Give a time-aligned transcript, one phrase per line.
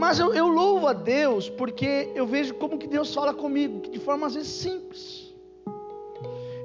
[0.00, 3.98] Mas eu, eu louvo a Deus porque eu vejo como que Deus fala comigo, de
[3.98, 5.30] forma às vezes simples.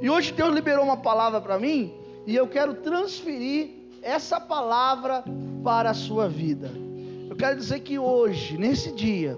[0.02, 1.94] E hoje Deus liberou uma palavra para mim
[2.26, 3.72] e eu quero transferir
[4.02, 5.22] essa palavra
[5.62, 6.72] para a sua vida.
[7.30, 9.38] Eu quero dizer que hoje, nesse dia,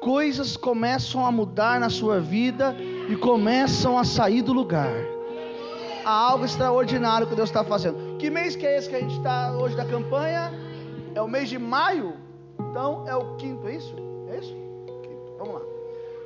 [0.00, 2.76] coisas começam a mudar na sua vida
[3.10, 4.94] e começam a sair do lugar.
[6.04, 8.18] Há algo extraordinário que Deus está fazendo.
[8.18, 10.52] Que mês que é esse que a gente está hoje da campanha?
[11.12, 12.24] É o mês de maio?
[12.76, 13.96] Então é o quinto, é isso?
[14.28, 14.52] É isso?
[14.52, 15.32] Quinto.
[15.38, 15.62] Vamos lá.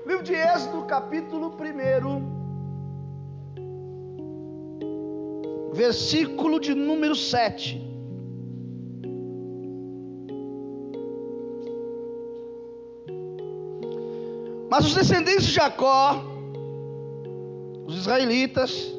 [0.05, 1.63] Livro de Êxodo, capítulo 1,
[5.73, 7.81] versículo de número 7.
[14.69, 16.21] Mas os descendentes de Jacó,
[17.87, 18.93] os israelitas,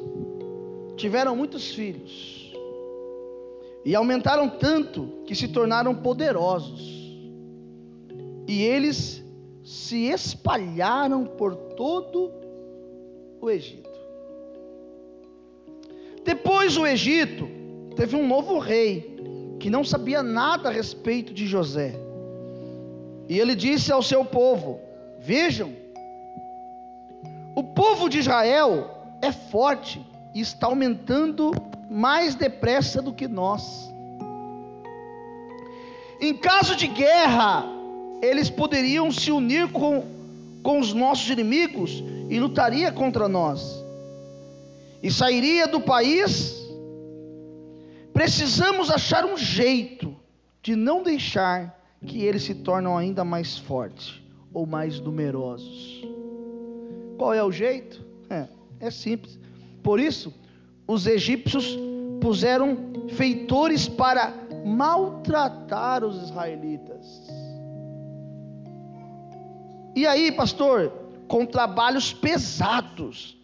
[0.96, 2.50] tiveram muitos filhos
[3.84, 7.01] e aumentaram tanto que se tornaram poderosos
[8.52, 9.24] e eles
[9.64, 12.30] se espalharam por todo
[13.40, 13.88] o Egito.
[16.22, 17.48] Depois o Egito
[17.96, 21.94] teve um novo rei que não sabia nada a respeito de José.
[23.26, 24.78] E ele disse ao seu povo:
[25.18, 25.72] Vejam,
[27.56, 28.90] o povo de Israel
[29.22, 31.52] é forte e está aumentando
[31.88, 33.90] mais depressa do que nós.
[36.20, 37.80] Em caso de guerra,
[38.22, 40.04] eles poderiam se unir com,
[40.62, 43.84] com os nossos inimigos e lutaria contra nós.
[45.02, 46.62] E sairia do país.
[48.14, 50.14] Precisamos achar um jeito
[50.62, 54.22] de não deixar que eles se tornem ainda mais fortes
[54.54, 56.06] ou mais numerosos.
[57.18, 58.04] Qual é o jeito?
[58.30, 58.46] É,
[58.78, 59.38] é simples.
[59.82, 60.32] Por isso,
[60.86, 61.76] os egípcios
[62.20, 62.76] puseram
[63.08, 64.32] feitores para
[64.64, 67.21] maltratar os israelitas.
[69.94, 70.92] E aí, pastor,
[71.28, 73.36] com trabalhos pesados.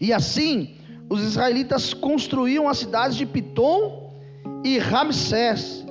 [0.00, 0.76] E assim,
[1.08, 4.12] os israelitas construíam as cidades de Pitom
[4.64, 5.84] e Ramsés,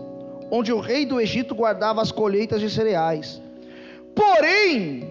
[0.52, 3.42] onde o rei do Egito guardava as colheitas de cereais.
[4.16, 5.04] Porém,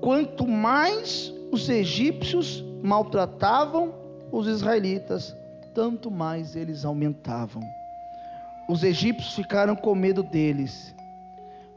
[0.00, 3.94] quanto mais os egípcios maltratavam
[4.30, 5.34] os israelitas,
[5.74, 7.62] tanto mais eles aumentavam.
[8.68, 10.94] Os egípcios ficaram com medo deles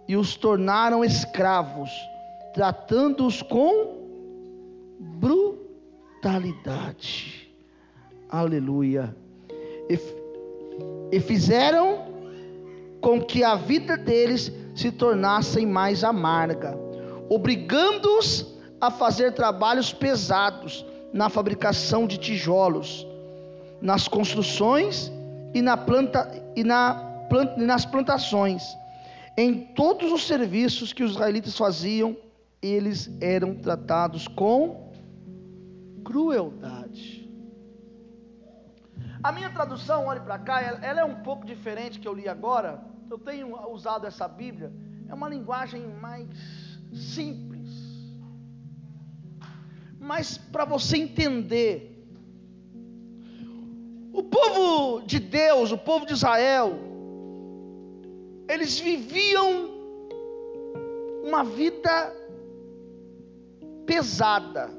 [0.07, 1.89] e os tornaram escravos,
[2.53, 3.97] tratando-os com
[5.00, 7.51] brutalidade.
[8.29, 9.16] Aleluia.
[9.89, 10.00] E,
[11.12, 12.06] e fizeram
[13.00, 16.78] com que a vida deles se tornasse mais amarga,
[17.29, 18.45] obrigando-os
[18.79, 23.06] a fazer trabalhos pesados na fabricação de tijolos,
[23.81, 25.12] nas construções
[25.53, 26.95] e, na planta, e na,
[27.29, 28.63] plant, nas plantações
[29.38, 32.18] em todos os serviços que os israelitas faziam,
[32.62, 34.92] eles eram tratados com
[36.03, 37.22] crueldade.
[39.24, 42.84] A minha tradução, olhe para cá, ela é um pouco diferente que eu li agora.
[43.09, 44.72] Eu tenho usado essa Bíblia,
[45.08, 46.28] é uma linguagem mais
[46.94, 47.69] simples.
[50.00, 52.03] Mas para você entender,
[54.12, 56.91] o povo de Deus, o povo de Israel,
[58.47, 59.69] eles viviam
[61.24, 62.16] uma vida
[63.85, 64.69] pesada,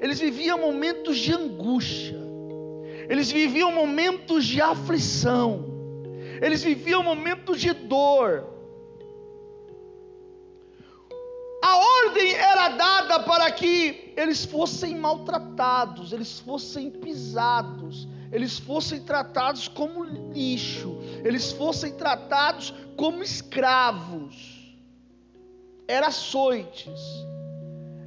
[0.00, 2.18] eles viviam momentos de angústia,
[3.08, 5.64] eles viviam momentos de aflição,
[6.40, 8.52] eles viviam momentos de dor.
[11.62, 19.68] A ordem era dada para que eles fossem maltratados, eles fossem pisados, eles fossem tratados
[19.68, 24.60] como lixo, eles fossem tratados como escravos.
[25.86, 27.00] Era açoites,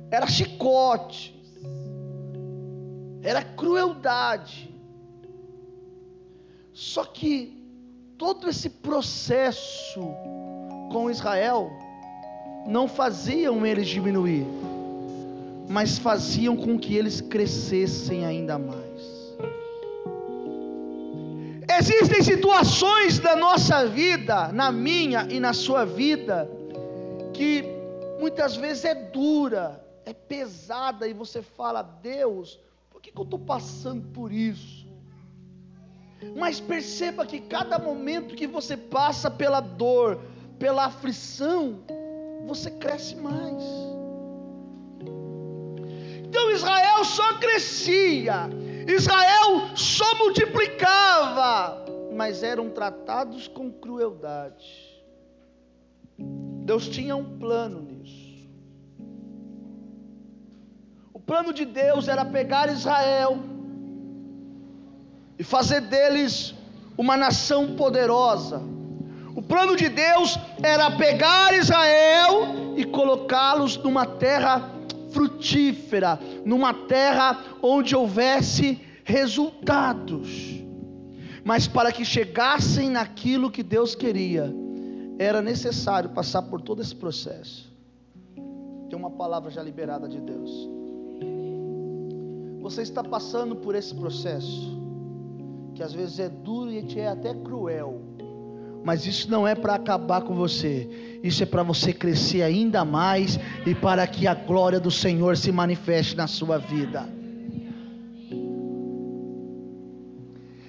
[0.09, 1.33] era chicotes,
[3.21, 4.73] era crueldade.
[6.73, 7.55] Só que
[8.17, 10.01] todo esse processo
[10.91, 11.69] com Israel
[12.65, 14.45] não faziam eles diminuir,
[15.69, 18.84] mas faziam com que eles crescessem ainda mais.
[21.77, 26.49] Existem situações da nossa vida, na minha e na sua vida,
[27.33, 27.65] que
[28.17, 32.57] muitas vezes é dura, é pesada, e você fala, Deus,
[32.89, 34.87] por que, que eu estou passando por isso?
[36.33, 40.21] Mas perceba que cada momento que você passa pela dor,
[40.57, 41.79] pela aflição,
[42.47, 43.63] você cresce mais.
[46.23, 48.49] Então Israel só crescia
[48.87, 54.95] Israel só multiplicava, mas eram tratados com crueldade.
[56.17, 58.49] Deus tinha um plano nisso.
[61.13, 63.39] O plano de Deus era pegar Israel
[65.37, 66.53] e fazer deles
[66.97, 68.61] uma nação poderosa.
[69.35, 74.74] O plano de Deus era pegar Israel e colocá-los numa terra
[75.15, 80.61] frutífera, numa terra onde houvesse resultados.
[81.41, 84.53] Mas para que chegassem naquilo que Deus queria,
[85.17, 87.73] era necessário passar por todo esse processo.
[88.89, 90.51] Tem uma palavra já liberada de Deus.
[92.59, 94.81] Você está passando por esse processo,
[95.75, 98.01] que às vezes é duro e é até cruel,
[98.85, 103.39] mas isso não é para acabar com você, isso é para você crescer ainda mais
[103.65, 107.09] e para que a glória do Senhor se manifeste na sua vida.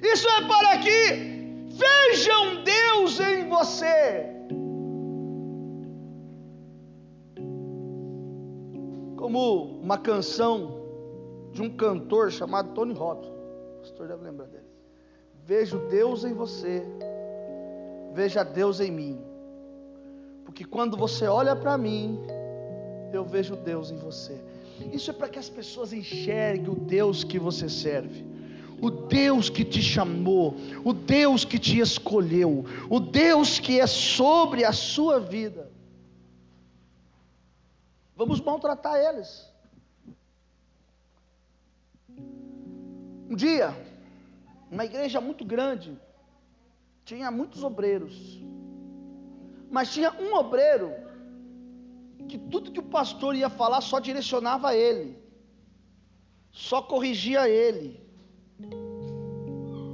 [0.02, 4.34] Isso é para que vejam Deus em você.
[9.16, 10.86] Como uma canção
[11.52, 13.30] de um cantor chamado Tony Robson.
[13.30, 14.64] O pastor deve lembrar dele.
[15.44, 16.82] Vejo Deus em você.
[18.18, 19.16] Veja Deus em mim.
[20.46, 22.18] Porque quando você olha para mim,
[23.12, 24.40] eu vejo Deus em você.
[24.90, 28.24] Isso é para que as pessoas enxerguem o Deus que você serve
[28.78, 30.54] o Deus que te chamou,
[30.84, 35.70] o Deus que te escolheu, o Deus que é sobre a sua vida.
[38.14, 39.50] Vamos maltratar eles.
[43.30, 43.74] Um dia,
[44.70, 45.98] uma igreja muito grande,
[47.06, 48.44] tinha muitos obreiros,
[49.70, 50.92] mas tinha um obreiro
[52.28, 55.16] que tudo que o pastor ia falar só direcionava ele,
[56.50, 58.04] só corrigia ele.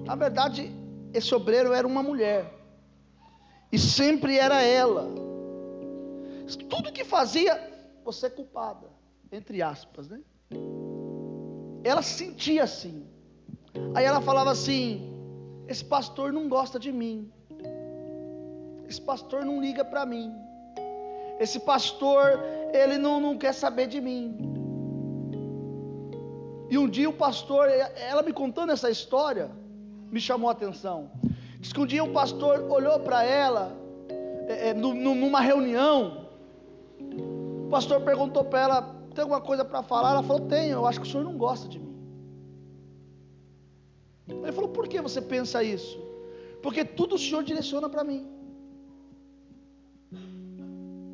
[0.06, 0.72] Na verdade,
[1.12, 2.50] esse obreiro era uma mulher.
[3.70, 5.06] E sempre era ela.
[6.70, 7.60] Tudo que fazia,
[8.02, 8.88] você é culpada.
[9.30, 10.20] Entre aspas, né?
[11.84, 13.06] Ela sentia assim.
[13.94, 15.11] Aí ela falava assim:
[15.68, 17.30] Esse pastor não gosta de mim.
[18.88, 20.32] Esse pastor não liga para mim.
[21.40, 22.40] Esse pastor,
[22.72, 24.36] ele não, não quer saber de mim.
[26.70, 29.50] E um dia o pastor, ela me contando essa história,
[30.10, 31.10] me chamou a atenção.
[31.60, 33.76] Diz que um dia um pastor olhou para ela,
[34.48, 36.28] é, é, numa reunião,
[37.66, 40.10] o pastor perguntou para ela: tem alguma coisa para falar?
[40.12, 41.91] Ela falou: tenho, eu acho que o senhor não gosta de mim.
[44.42, 45.98] Ele falou: por que você pensa isso?
[46.62, 48.26] Porque tudo o senhor direciona para mim.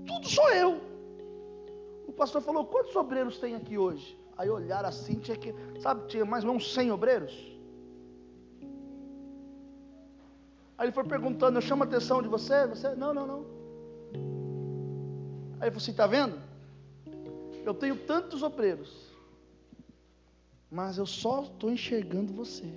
[0.07, 0.81] Tudo sou eu.
[2.07, 4.19] O pastor falou: quantos obreiros tem aqui hoje?
[4.37, 7.33] Aí olharam assim, tinha que, sabe, tinha mais ou menos 100 obreiros.
[10.77, 12.65] Aí ele foi perguntando, eu chamo a atenção de você?
[12.69, 13.47] Você, não, não, não.
[15.59, 16.41] Aí ele falou assim, está vendo?
[17.65, 19.13] Eu tenho tantos obreiros,
[20.71, 22.73] mas eu só estou enxergando você.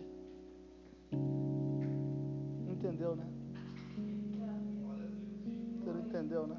[6.32, 6.58] Entendeu, né?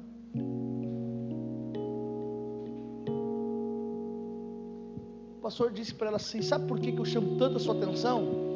[5.37, 7.75] O pastor disse para ela assim: Sabe por que, que eu chamo tanto a sua
[7.75, 8.53] atenção?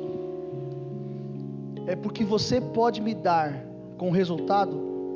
[1.88, 3.64] é porque você pode me dar
[3.98, 4.76] com resultado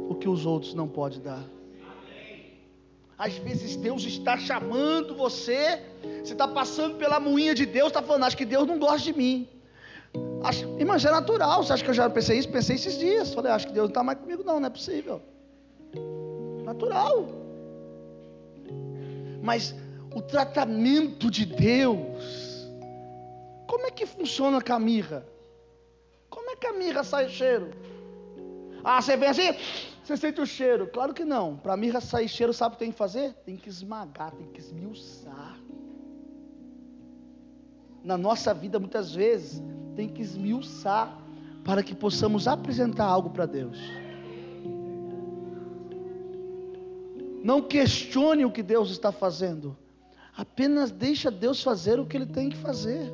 [0.10, 1.44] o que os outros não podem dar.
[3.18, 5.82] Às vezes Deus está chamando você,
[6.24, 9.14] você está passando pela moinha de Deus, está falando, acho que Deus não gosta de
[9.14, 9.50] mim.
[10.44, 12.50] Acho, mas é natural, você acha que eu já pensei isso?
[12.50, 13.34] Pensei esses dias.
[13.34, 15.22] Falei, acho que Deus não está mais comigo, não, não é possível.
[16.64, 17.28] Natural.
[19.42, 19.76] Mas
[20.14, 22.68] o tratamento de Deus,
[23.68, 25.26] como é que funciona a mirra?
[26.62, 27.72] que a mirra sai cheiro?
[28.84, 29.52] Ah, você vem assim,
[30.04, 30.88] você sente o cheiro.
[30.88, 31.58] Claro que não.
[31.58, 33.34] Para mirra sair cheiro, sabe o que tem que fazer?
[33.46, 35.60] Tem que esmagar, tem que esmiuçar.
[38.04, 39.62] Na nossa vida, muitas vezes,
[39.96, 41.18] tem que esmiuçar
[41.64, 43.78] para que possamos apresentar algo para Deus.
[47.44, 49.78] Não questione o que Deus está fazendo.
[50.38, 53.12] Apenas deixa Deus fazer o que Ele tem que fazer.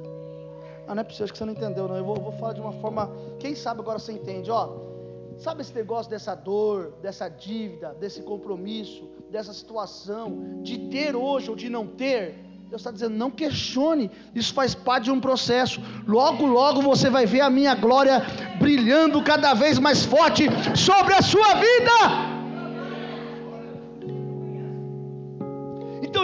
[0.87, 1.97] Ah, não é possível, acho que você não entendeu, não.
[1.97, 3.11] Eu vou, vou falar de uma forma.
[3.39, 4.87] Quem sabe agora você entende, ó.
[5.37, 11.55] Sabe esse negócio dessa dor, dessa dívida, desse compromisso, dessa situação, de ter hoje ou
[11.55, 12.47] de não ter?
[12.69, 15.81] Deus está dizendo, não questione, isso faz parte de um processo.
[16.05, 18.21] Logo, logo você vai ver a minha glória
[18.59, 22.36] brilhando cada vez mais forte sobre a sua vida.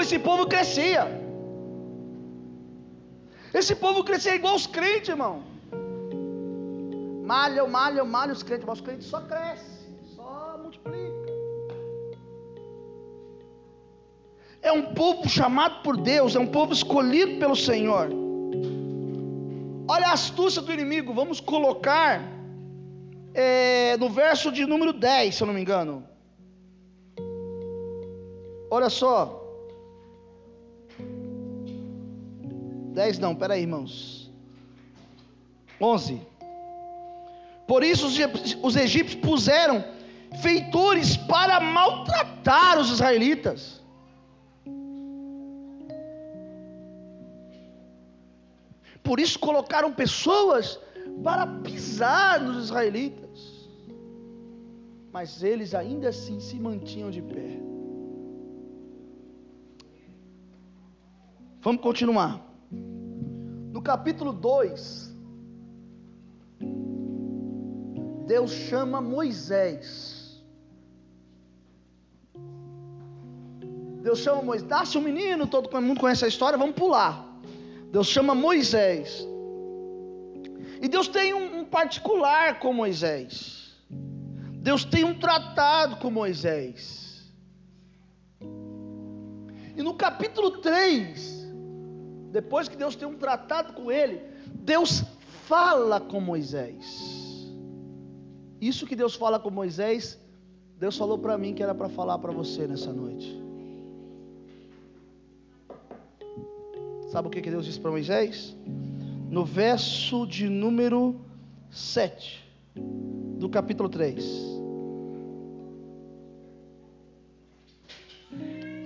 [0.04, 1.04] Esse povo crescia.
[3.54, 5.36] Esse povo crescia igual os crentes, irmão.
[7.32, 11.24] Malha, malha, malha os crentes, mas os crentes só crescem, só multiplica.
[14.64, 18.10] é um povo chamado por Deus, é um povo escolhido pelo Senhor.
[19.90, 22.22] Olha a astúcia do inimigo, vamos colocar
[23.34, 26.06] é, no verso de número 10, se eu não me engano.
[28.72, 29.43] Olha só.
[32.94, 34.32] 10 não, peraí, irmãos.
[35.82, 36.22] 11.
[37.68, 38.08] Por isso
[38.62, 39.84] os egípcios puseram
[40.42, 43.82] feitores para maltratar os israelitas.
[49.02, 50.80] Por isso colocaram pessoas
[51.24, 53.70] para pisar nos israelitas.
[55.12, 57.60] Mas eles ainda assim se mantinham de pé.
[61.62, 62.53] Vamos continuar.
[63.84, 65.14] Capítulo 2,
[68.26, 70.42] Deus chama Moisés.
[74.02, 74.70] Deus chama Moisés.
[74.70, 77.28] Nasce um menino, todo mundo conhece a história, vamos pular.
[77.92, 79.28] Deus chama Moisés.
[80.82, 83.74] E Deus tem um, um particular com Moisés.
[84.62, 87.30] Deus tem um tratado com Moisés.
[89.76, 91.43] E no capítulo 3,
[92.34, 94.22] depois que Deus tem um tratado com ele,
[94.54, 95.04] Deus
[95.48, 96.84] fala com Moisés.
[98.60, 100.20] Isso que Deus fala com Moisés,
[100.78, 103.42] Deus falou para mim que era para falar para você nessa noite.
[107.10, 108.56] Sabe o que Deus disse para Moisés?
[109.34, 111.20] no verso de número
[111.72, 114.24] 7 do capítulo 3.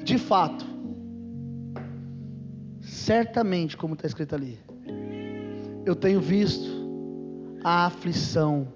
[0.06, 0.66] De fato,
[3.08, 4.60] certamente, como está escrito ali,
[5.86, 6.70] eu tenho visto
[7.64, 8.68] a aflição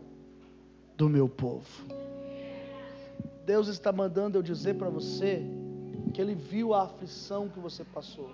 [0.96, 1.68] do meu povo.
[3.46, 5.44] Deus está mandando eu dizer para você
[6.14, 8.30] que Ele viu a aflição que você passou.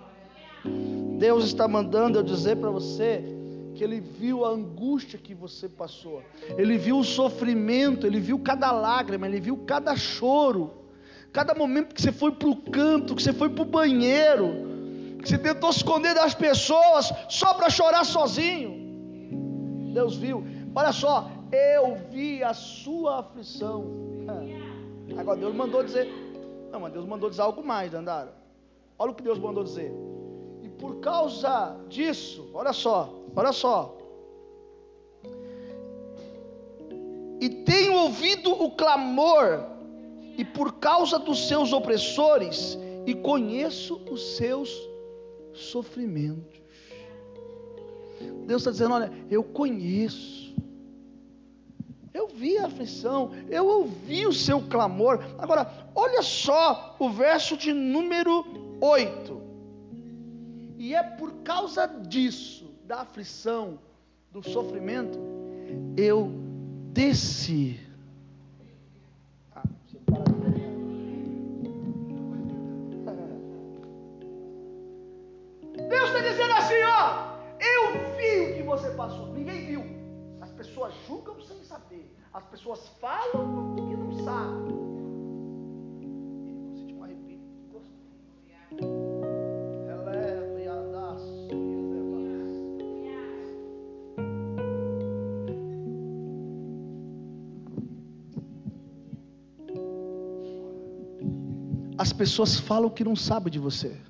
[1.18, 3.24] Deus está mandando eu dizer para você
[3.74, 6.22] que Ele viu a angústia que você passou,
[6.56, 10.70] Ele viu o sofrimento, Ele viu cada lágrima, Ele viu cada choro,
[11.32, 14.67] cada momento que você foi para o canto, que você foi para o banheiro,
[15.20, 19.92] que você tentou se esconder das pessoas só para chorar sozinho.
[19.92, 20.44] Deus viu,
[20.74, 23.84] olha só, eu vi a sua aflição.
[25.18, 26.06] Agora Deus mandou dizer,
[26.70, 28.32] não, mas Deus mandou dizer algo mais, Andara.
[28.98, 29.92] Olha o que Deus mandou dizer
[30.78, 33.96] por causa disso, olha só, olha só.
[37.40, 39.64] E tenho ouvido o clamor,
[40.36, 44.70] e por causa dos seus opressores, e conheço os seus
[45.58, 46.60] sofrimentos.
[48.46, 50.54] Deus está dizendo: olha, eu conheço,
[52.12, 55.22] eu vi a aflição, eu ouvi o seu clamor.
[55.38, 58.44] Agora, olha só o verso de número
[58.80, 59.42] 8.
[60.78, 63.78] E é por causa disso, da aflição,
[64.32, 65.18] do sofrimento,
[65.96, 66.32] eu
[66.92, 67.87] desci.
[76.38, 79.82] Dizendo assim, ó, eu vi o que você passou, ninguém viu.
[80.40, 84.78] As pessoas julgam sem saber, as pessoas falam do que não sabem.
[102.00, 104.00] as pessoas falam que não sabem de você.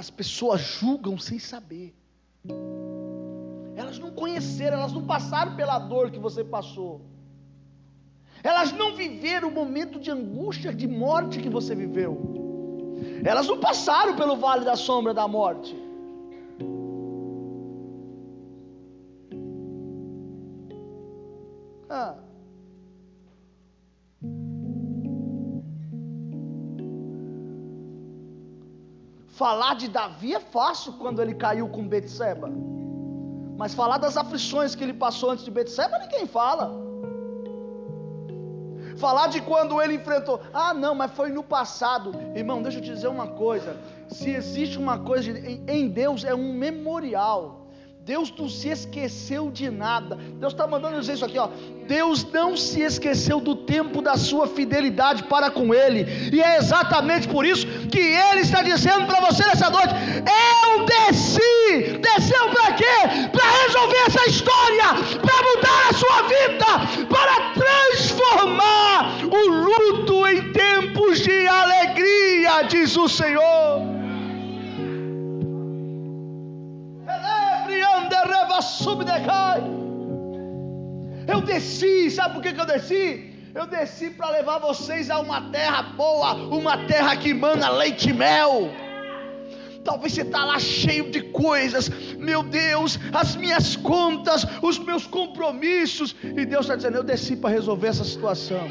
[0.00, 1.94] As pessoas julgam sem saber.
[3.76, 7.02] Elas não conheceram, elas não passaram pela dor que você passou.
[8.42, 12.12] Elas não viveram o momento de angústia, de morte que você viveu.
[13.22, 15.76] Elas não passaram pelo vale da sombra da morte.
[29.40, 32.50] Falar de Davi é fácil quando ele caiu com Betseba.
[33.56, 36.70] Mas falar das aflições que ele passou antes de Betseba, ninguém fala.
[38.98, 42.12] Falar de quando ele enfrentou, ah, não, mas foi no passado.
[42.34, 43.78] Irmão, deixa eu te dizer uma coisa:
[44.08, 47.59] se existe uma coisa em Deus, é um memorial.
[48.10, 50.16] Deus não se esqueceu de nada.
[50.40, 51.48] Deus está mandando dizer isso aqui, ó.
[51.86, 57.28] Deus não se esqueceu do tempo da sua fidelidade para com Ele, e é exatamente
[57.28, 59.94] por isso que Ele está dizendo para você nessa noite:
[60.64, 62.96] Eu desci, desceu para quê?
[63.30, 64.88] Para resolver essa história,
[65.22, 73.08] para mudar a sua vida, para transformar o luto em tempos de alegria, diz o
[73.08, 73.79] Senhor.
[81.26, 83.30] Eu desci, sabe por que, que eu desci?
[83.54, 88.12] Eu desci para levar vocês a uma terra boa, uma terra que mana leite e
[88.12, 88.70] mel.
[89.84, 96.14] Talvez você está lá cheio de coisas, meu Deus, as minhas contas, os meus compromissos,
[96.22, 98.70] e Deus está dizendo: Eu desci para resolver essa situação.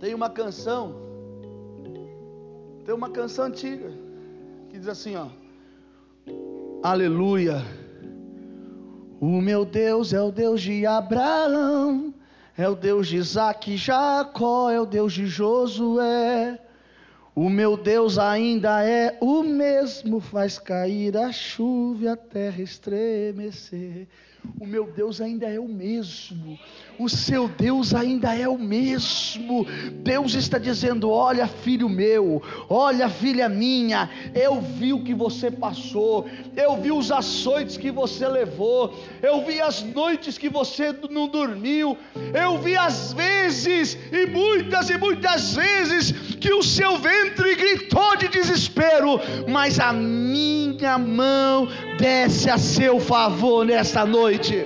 [0.00, 1.03] Tem uma canção
[2.84, 3.90] tem uma canção antiga
[4.68, 5.28] que diz assim, ó:
[6.82, 7.62] Aleluia.
[9.20, 12.12] O meu Deus é o Deus de Abraão,
[12.58, 16.60] é o Deus de Isaac Jacó, é o Deus de Josué.
[17.34, 24.06] O meu Deus ainda é o mesmo, faz cair a chuva e a terra estremecer.
[24.60, 26.58] O meu Deus ainda é o mesmo.
[26.98, 29.66] O seu Deus ainda é o mesmo.
[30.02, 36.28] Deus está dizendo: Olha, filho meu, olha, filha minha, eu vi o que você passou,
[36.56, 41.96] eu vi os açoites que você levou, eu vi as noites que você não dormiu,
[42.32, 48.28] eu vi as vezes, e muitas e muitas vezes, que o seu ventre gritou de
[48.28, 54.64] desespero, mas a minha mão desce a seu favor nesta noite.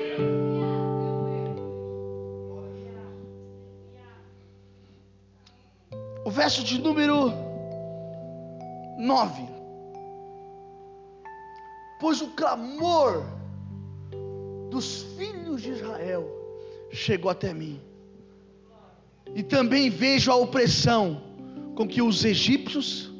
[6.24, 7.32] O verso de número
[8.98, 9.42] 9.
[12.00, 13.24] Pois o clamor
[14.70, 16.28] dos filhos de Israel
[16.90, 17.80] chegou até mim.
[19.34, 21.22] E também vejo a opressão
[21.74, 23.12] com que os egípcios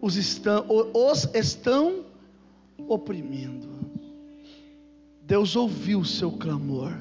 [0.00, 2.04] os estão, os estão
[2.78, 3.68] oprimindo.
[5.22, 6.92] Deus ouviu o seu clamor.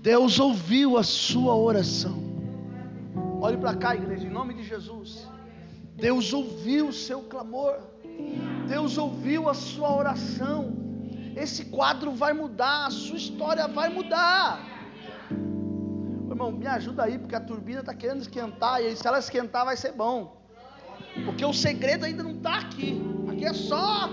[0.00, 2.22] Deus ouviu a sua oração.
[3.40, 5.26] Olhe para cá, igreja, em nome de Jesus.
[5.96, 7.78] Deus ouviu o seu clamor.
[8.68, 10.74] Deus ouviu a sua oração.
[11.34, 14.64] Esse quadro vai mudar, a sua história vai mudar.
[16.28, 19.76] Irmão, me ajuda aí, porque a turbina está querendo esquentar, e se ela esquentar vai
[19.76, 20.36] ser bom.
[21.24, 23.00] Porque o segredo ainda não está aqui.
[23.36, 24.08] Aqui é só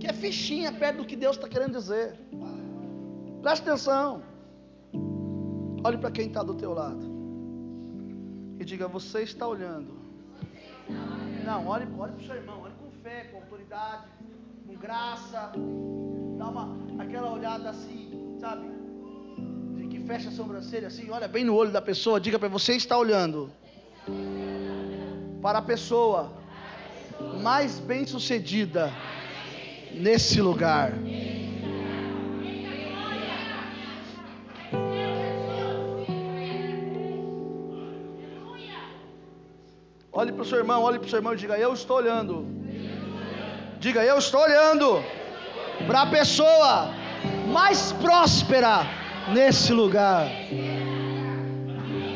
[0.00, 2.18] que é fichinha perto do que Deus está querendo dizer.
[3.40, 4.20] Preste atenção.
[5.84, 7.06] Olhe para quem está do teu lado.
[8.58, 9.96] E diga, você está olhando.
[11.44, 14.08] Não, olhe, olhe para o seu irmão, olhe com fé, com autoridade,
[14.66, 15.52] com graça.
[16.36, 18.66] Dá uma, aquela olhada assim, sabe?
[19.76, 22.74] De que fecha a sobrancelha assim, olha bem no olho da pessoa, diga para você
[22.74, 23.52] está olhando
[25.40, 26.37] para a pessoa
[27.42, 28.92] mais bem sucedida
[29.92, 30.92] nesse lugar.
[40.12, 42.44] Olhe para o seu irmão, olhe para o seu irmão e diga: Eu estou olhando.
[43.78, 45.02] Diga: Eu estou olhando
[45.86, 46.92] para a pessoa
[47.52, 48.80] mais próspera
[49.32, 50.26] nesse lugar.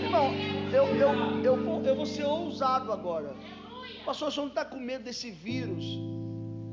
[0.05, 0.35] Irmão,
[0.73, 3.35] eu, eu, eu, vou, eu vou ser ousado agora.
[4.05, 5.85] Pastor, o senhor não está com medo desse vírus?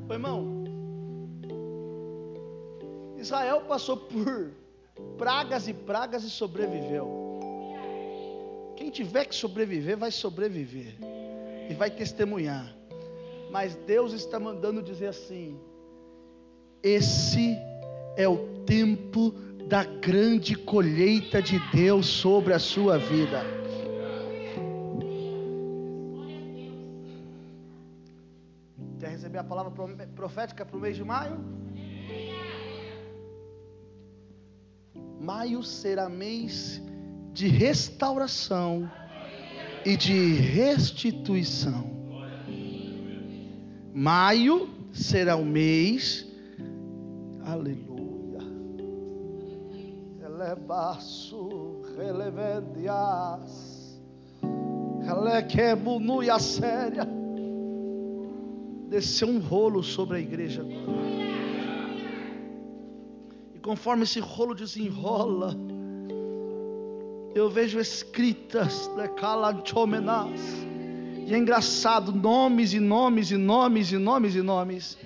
[0.07, 0.63] Ô, irmão,
[3.17, 4.51] Israel passou por
[5.17, 7.07] pragas e pragas e sobreviveu.
[8.75, 10.95] Quem tiver que sobreviver, vai sobreviver
[11.69, 12.73] e vai testemunhar.
[13.51, 15.59] Mas Deus está mandando dizer assim:
[16.81, 17.57] esse
[18.15, 19.31] é o tempo
[19.67, 23.43] da grande colheita de Deus sobre a sua vida.
[29.09, 29.71] Receber a palavra
[30.15, 31.37] profética para o mês de maio?
[35.19, 36.81] Maio será mês
[37.33, 38.89] de restauração
[39.85, 41.89] e de restituição.
[43.93, 46.25] Maio será o mês,
[47.43, 48.39] aleluia.
[55.03, 57.18] Elequemunuia séria
[58.89, 60.65] desceu um rolo sobre a igreja
[63.53, 65.55] E conforme esse rolo desenrola,
[67.35, 68.89] eu vejo escritas,
[71.27, 74.97] e é engraçado, nomes e nomes e nomes e nomes e nomes.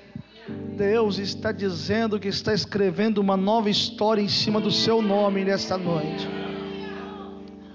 [0.78, 5.78] Deus está dizendo que está escrevendo uma nova história em cima do seu nome nesta
[5.78, 6.26] noite.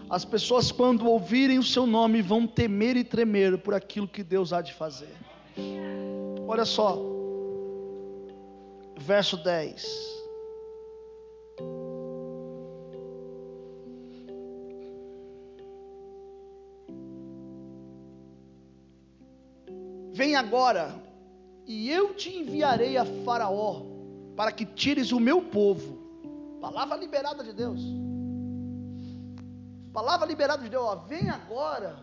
[0.08, 4.54] As pessoas, quando ouvirem o seu nome, vão temer e tremer por aquilo que Deus
[4.54, 5.14] há de fazer.
[6.46, 6.98] Olha só,
[8.96, 10.08] verso 10.
[20.12, 20.94] Vem agora,
[21.66, 23.82] e eu te enviarei a Faraó,
[24.34, 25.98] para que tires o meu povo.
[26.60, 27.80] Palavra liberada de Deus.
[29.92, 31.98] Palavra liberada de Deus, ó, vem agora,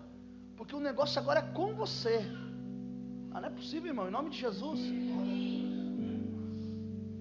[0.55, 2.25] porque o negócio agora é com você.
[3.35, 4.79] Ah, não é possível, irmão, em nome de Jesus.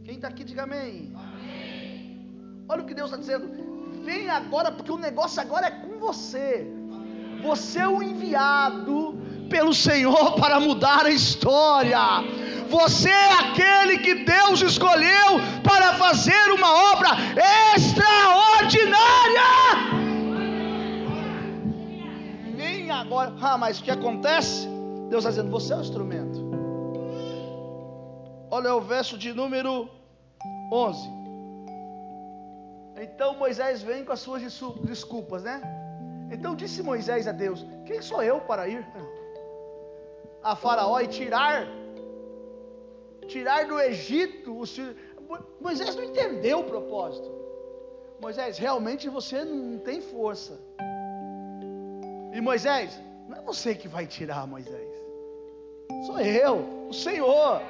[0.04, 1.12] Quem está aqui, diga amém.
[1.12, 2.64] amém.
[2.68, 3.48] Olha o que Deus está dizendo.
[4.04, 6.72] Vem agora, porque o negócio agora é com você.
[7.42, 11.98] Você é o enviado pelo Senhor para mudar a história.
[12.68, 17.08] Você é aquele que Deus escolheu para fazer uma obra
[17.74, 19.50] extraordinária.
[22.56, 24.73] Nem agora, ah, mas o que acontece?
[25.14, 26.38] Deus está dizendo: você é o instrumento.
[28.50, 29.88] Olha o verso de número
[30.72, 31.08] 11.
[33.00, 34.42] Então Moisés vem com as suas
[34.90, 35.62] desculpas, né?
[36.32, 38.84] Então disse Moisés a Deus: Quem sou eu para ir
[40.42, 41.68] a Faraó e tirar
[43.28, 44.96] tirar do Egito os filhos.
[45.60, 47.30] Moisés não entendeu o propósito.
[48.20, 50.58] Moisés, realmente você não tem força.
[52.32, 54.93] E Moisés, não é você que vai tirar, Moisés.
[56.06, 57.62] Sou eu, o Senhor.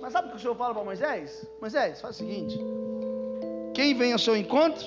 [0.00, 1.46] Mas sabe o que o Senhor fala para Moisés?
[1.60, 2.58] Moisés, faz o seguinte:
[3.74, 4.86] quem vem ao seu encontro?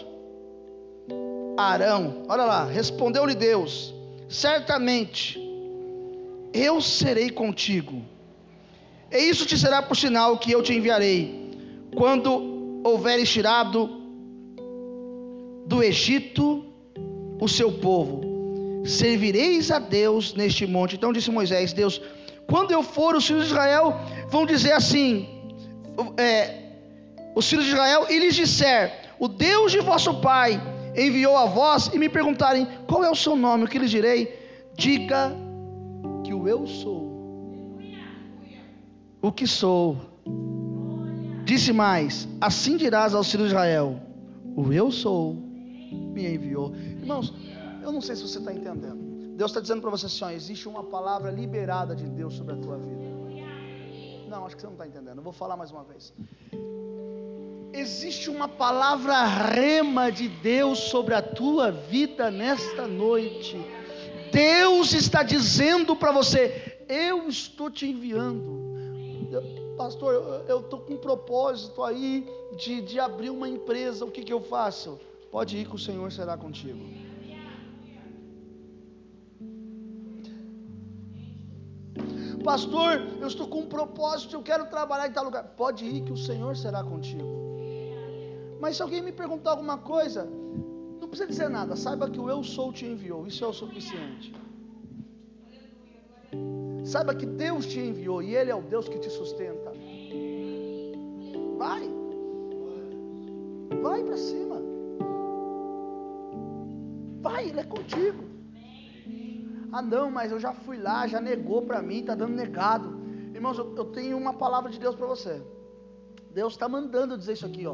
[1.57, 2.23] Arão.
[2.27, 3.93] Olha lá, respondeu-lhe Deus:
[4.27, 5.39] certamente
[6.53, 8.01] eu serei contigo
[9.13, 11.51] e isso te será por sinal que eu te enviarei.
[11.95, 13.87] Quando houveres tirado
[15.67, 16.65] do Egito
[17.39, 18.32] o seu povo,
[18.85, 20.95] servireis a Deus neste monte.
[20.95, 22.01] Então disse Moisés: Deus,
[22.47, 23.95] quando eu for, os filhos de Israel
[24.29, 25.27] vão dizer assim:
[26.17, 26.61] é,
[27.35, 30.61] os filhos de Israel, e lhes disser: O Deus de vosso pai
[30.95, 33.65] enviou a vós, e me perguntarem: Qual é o seu nome?
[33.65, 34.39] O que lhes direi?
[34.75, 35.35] Diga
[36.23, 37.03] que o eu sou
[39.23, 39.97] o que sou.
[41.45, 43.99] Disse mais: Assim dirás aos filhos de Israel:
[44.55, 46.75] O eu sou me enviou.
[46.75, 47.33] Irmãos,
[47.83, 49.35] eu não sei se você está entendendo.
[49.35, 52.57] Deus está dizendo para você assim: ó, existe uma palavra liberada de Deus sobre a
[52.57, 53.03] tua vida.
[54.27, 55.17] Não, acho que você não está entendendo.
[55.17, 56.13] Eu vou falar mais uma vez.
[57.71, 63.57] Existe uma palavra rema de Deus sobre a tua vida nesta noite.
[64.31, 68.63] Deus está dizendo para você: Eu estou te enviando
[69.75, 74.31] pastor, eu estou com um propósito aí de, de abrir uma empresa, o que, que
[74.31, 74.99] eu faço?
[75.31, 76.79] Pode ir que o Senhor será contigo.
[82.43, 85.43] Pastor, eu estou com um propósito, eu quero trabalhar em tal lugar.
[85.55, 87.43] Pode ir que o Senhor será contigo.
[88.59, 90.25] Mas se alguém me perguntar alguma coisa,
[90.99, 94.33] não precisa dizer nada, saiba que o eu sou te enviou, isso é o suficiente.
[96.83, 99.71] Saiba que Deus te enviou e Ele é o Deus que te sustenta.
[101.57, 101.89] Vai.
[103.81, 104.61] Vai para cima.
[107.21, 108.32] Vai, Ele é contigo.
[109.73, 113.01] Ah, não, mas eu já fui lá, já negou para mim, está dando negado.
[113.33, 115.41] Irmãos, eu, eu tenho uma palavra de Deus para você.
[116.31, 117.73] Deus está mandando dizer isso aqui, ó.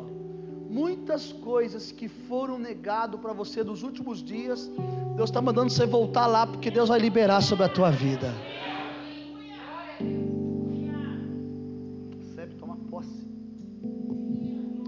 [0.70, 4.72] Muitas coisas que foram negado para você dos últimos dias,
[5.18, 8.34] Deus está mandando você voltar lá, porque Deus vai liberar sobre a tua vida.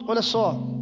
[0.07, 0.80] Olha só.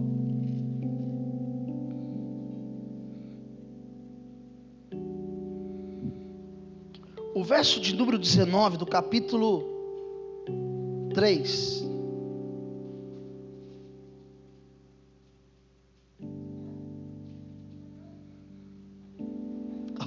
[7.50, 9.66] Verso de número 19 do capítulo
[11.16, 11.84] 3.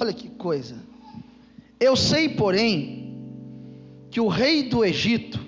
[0.01, 0.77] Olha que coisa.
[1.81, 3.19] Eu sei, porém,
[4.09, 5.41] que o rei do Egito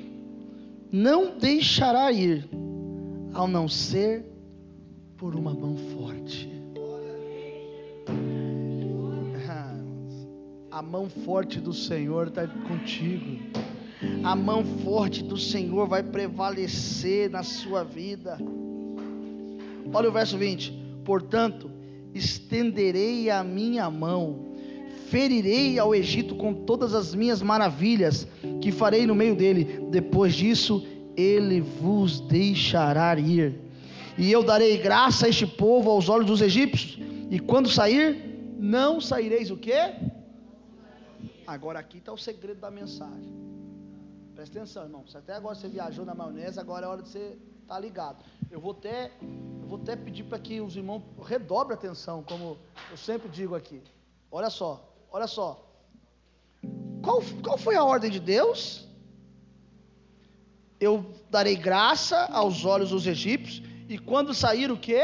[0.91, 2.49] não deixará ir
[3.33, 4.25] ao não ser
[5.17, 5.94] por uma mão forte.
[10.75, 13.41] A mão forte do Senhor está contigo.
[14.25, 18.37] A mão forte do Senhor vai prevalecer na sua vida.
[19.93, 20.73] Olha o verso 20.
[21.05, 21.71] Portanto,
[22.13, 24.57] estenderei a minha mão,
[25.07, 28.27] ferirei ao Egito com todas as minhas maravilhas
[28.61, 29.79] que farei no meio dele.
[29.93, 30.85] Depois disso,
[31.17, 33.61] ele vos deixará ir.
[34.19, 36.99] E eu darei graça a este povo aos olhos dos egípcios.
[37.31, 39.93] E quando sair, não saireis o quê?
[41.47, 43.33] Agora aqui está o segredo da mensagem.
[44.35, 45.07] Presta atenção, irmão.
[45.07, 48.25] Se até agora você viajou na maionese, agora é hora de você estar tá ligado.
[48.51, 52.57] Eu vou até, eu vou até pedir para que os irmãos redobrem a atenção, como
[52.91, 53.83] eu sempre digo aqui.
[54.31, 55.65] Olha só, olha só.
[57.03, 58.89] Qual, qual foi a ordem de Deus?
[60.81, 65.03] Eu darei graça aos olhos dos egípcios, e quando sair o quê?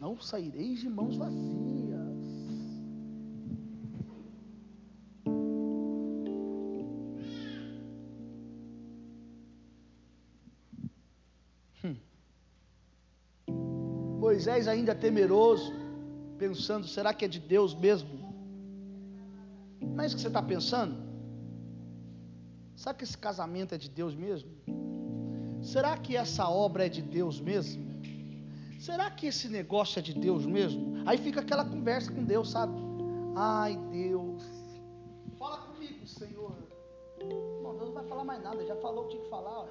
[0.00, 1.83] Não saireis de mãos vazias.
[14.44, 15.72] Moisés ainda temeroso,
[16.36, 18.10] pensando: será que é de Deus mesmo?
[19.80, 20.94] Não é isso que você está pensando?
[22.76, 24.50] Será que esse casamento é de Deus mesmo?
[25.62, 27.82] Será que essa obra é de Deus mesmo?
[28.78, 31.02] Será que esse negócio é de Deus mesmo?
[31.06, 32.74] Aí fica aquela conversa com Deus, sabe?
[33.34, 34.44] Ai, Deus,
[35.38, 36.54] fala comigo, Senhor.
[37.62, 39.66] Não, Deus não vai falar mais nada, já falou o que tinha que falar.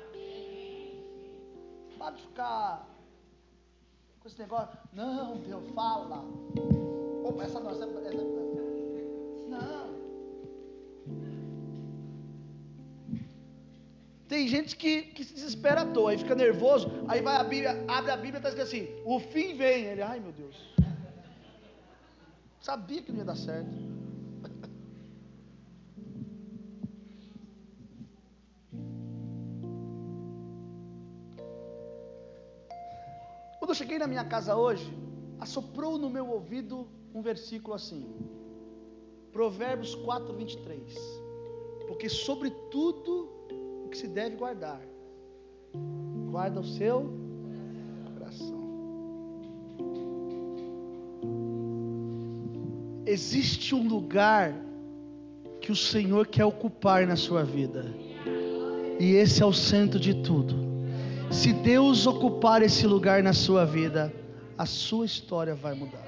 [2.00, 2.93] Para de ficar
[4.24, 4.80] com esse negócio.
[4.94, 6.24] Não, Deus, fala.
[7.26, 8.24] Opa, essa não, essa, essa, essa.
[9.50, 9.94] Não.
[14.30, 17.84] Tem gente que, que se desespera à toa, aí fica nervoso, aí vai a Bíblia,
[17.88, 19.84] abre a Bíblia e está escrito assim: o fim vem.
[19.86, 20.74] Ele, ai meu Deus.
[22.62, 23.70] Sabia que não ia dar certo.
[33.74, 34.88] Eu cheguei na minha casa hoje,
[35.40, 38.06] assoprou no meu ouvido um versículo assim,
[39.32, 40.96] Provérbios 4, 23.
[41.88, 43.30] Porque sobre tudo
[43.84, 44.80] o que se deve guardar,
[46.30, 47.12] guarda o seu
[48.14, 48.64] coração.
[53.08, 54.54] Existe um lugar
[55.60, 57.92] que o Senhor quer ocupar na sua vida,
[59.00, 60.73] e esse é o centro de tudo.
[61.34, 64.14] Se Deus ocupar esse lugar na sua vida,
[64.56, 66.06] a sua história vai mudar.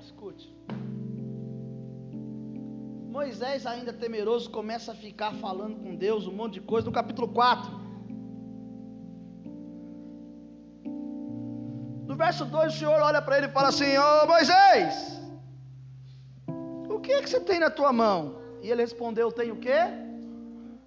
[0.00, 0.50] Escute.
[3.10, 7.28] Moisés, ainda temeroso, começa a ficar falando com Deus um monte de coisa no capítulo
[7.28, 7.70] 4.
[12.06, 15.20] No verso 2, o Senhor olha para ele e fala assim: Ô oh, Moisés,
[16.88, 18.38] o que é que você tem na tua mão?
[18.62, 19.80] E ele respondeu: Tem o quê?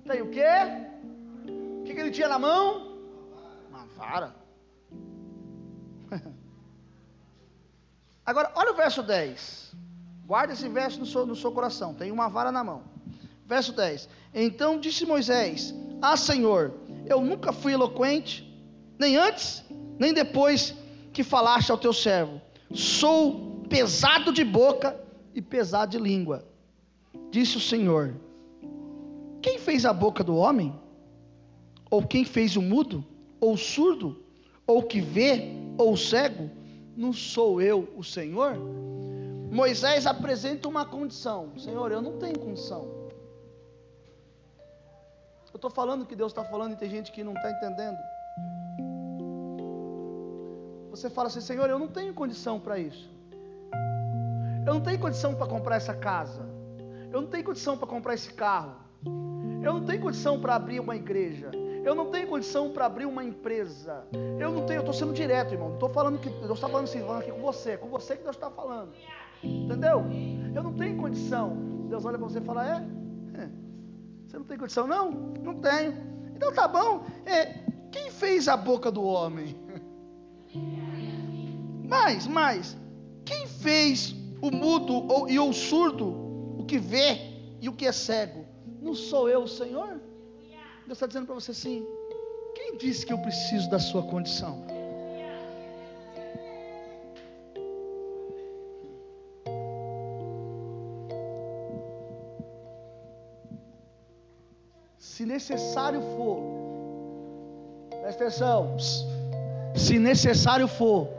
[0.07, 0.86] Tem o quê?
[1.97, 2.95] Que, ele tinha na mão?
[3.69, 4.35] Uma vara.
[8.23, 9.75] Agora, olha o verso 10.
[10.25, 11.95] Guarda esse verso no seu, no seu coração.
[11.95, 12.83] Tem uma vara na mão.
[13.47, 14.07] Verso 10.
[14.33, 16.71] Então disse Moisés: Ah, Senhor,
[17.07, 18.45] eu nunca fui eloquente,
[18.99, 19.65] nem antes,
[19.97, 20.75] nem depois
[21.11, 22.39] que falaste ao teu servo.
[22.75, 24.95] Sou pesado de boca
[25.33, 26.45] e pesado de língua.
[27.31, 28.13] Disse o Senhor:
[29.41, 30.86] Quem fez a boca do homem?
[31.89, 33.03] Ou quem fez o mudo?
[33.39, 34.23] Ou o surdo?
[34.65, 35.51] Ou o que vê?
[35.77, 36.49] Ou o cego?
[36.95, 38.57] Não sou eu o Senhor?
[39.51, 42.97] Moisés apresenta uma condição: Senhor, eu não tenho condição.
[45.53, 47.97] Eu estou falando que Deus está falando e tem gente que não está entendendo.
[50.91, 53.09] Você fala assim: Senhor, eu não tenho condição para isso.
[54.65, 56.45] Eu não tenho condição para comprar essa casa.
[57.11, 58.75] Eu não tenho condição para comprar esse carro.
[59.63, 61.51] Eu não tenho condição para abrir uma igreja.
[61.87, 64.05] Eu não tenho condição para abrir uma empresa.
[64.37, 65.73] Eu não tenho, eu estou sendo direto, irmão.
[65.73, 68.35] Estou falando que Deus está falando assim, falando aqui com você, com você que Deus
[68.35, 68.91] está falando.
[69.41, 70.03] Entendeu?
[70.53, 71.55] Eu não tenho condição.
[71.87, 73.41] Deus olha para você e fala: é?
[73.41, 73.49] é?
[74.27, 74.85] Você não tem condição?
[74.85, 75.93] Não, não tenho.
[76.35, 77.05] Então tá bom.
[77.25, 77.53] É,
[77.89, 79.55] quem fez a boca do homem?
[81.87, 82.75] Mais, mais.
[83.23, 86.09] Quem fez o mudo e o surdo,
[86.59, 87.17] o que vê
[87.61, 88.45] e o que é cego?
[88.81, 90.01] Não sou eu, Senhor?
[90.87, 91.85] Deus está dizendo para você assim:
[92.55, 94.65] quem disse que eu preciso da sua condição?
[104.97, 106.39] Se necessário for,
[107.89, 108.77] presta atenção,
[109.75, 111.09] se necessário for,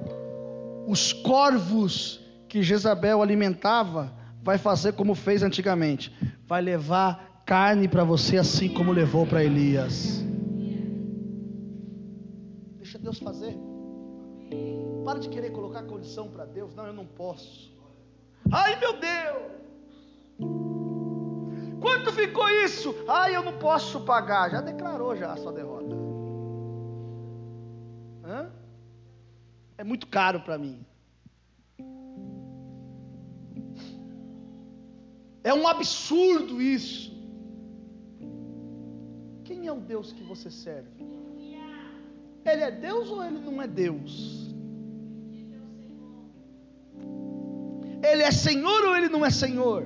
[0.86, 4.10] os corvos que Jezabel alimentava,
[4.42, 6.10] vai fazer como fez antigamente,
[6.46, 10.22] vai levar carne para você, assim como levou para Elias.
[12.76, 13.56] Deixa Deus fazer.
[15.02, 16.74] Para de querer colocar condição para Deus.
[16.74, 17.74] Não, eu não posso.
[18.52, 19.58] Ai meu Deus!
[21.80, 22.94] Quanto ficou isso?
[23.08, 24.50] Ai, eu não posso pagar.
[24.50, 25.96] Já declarou já a sua derrota.
[28.26, 28.52] Hã?
[29.78, 30.84] É muito caro para mim.
[35.42, 37.17] É um absurdo isso.
[39.68, 40.88] É o Deus que você serve?
[42.50, 44.12] Ele é Deus ou ele não é Deus?
[48.10, 49.84] Ele é Senhor ou ele não é Senhor?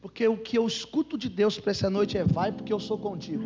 [0.00, 2.98] Porque o que eu escuto de Deus para essa noite é: vai porque eu sou
[2.98, 3.44] contigo,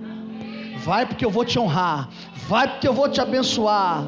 [0.83, 2.09] vai porque eu vou te honrar,
[2.49, 4.07] vai porque eu vou te abençoar.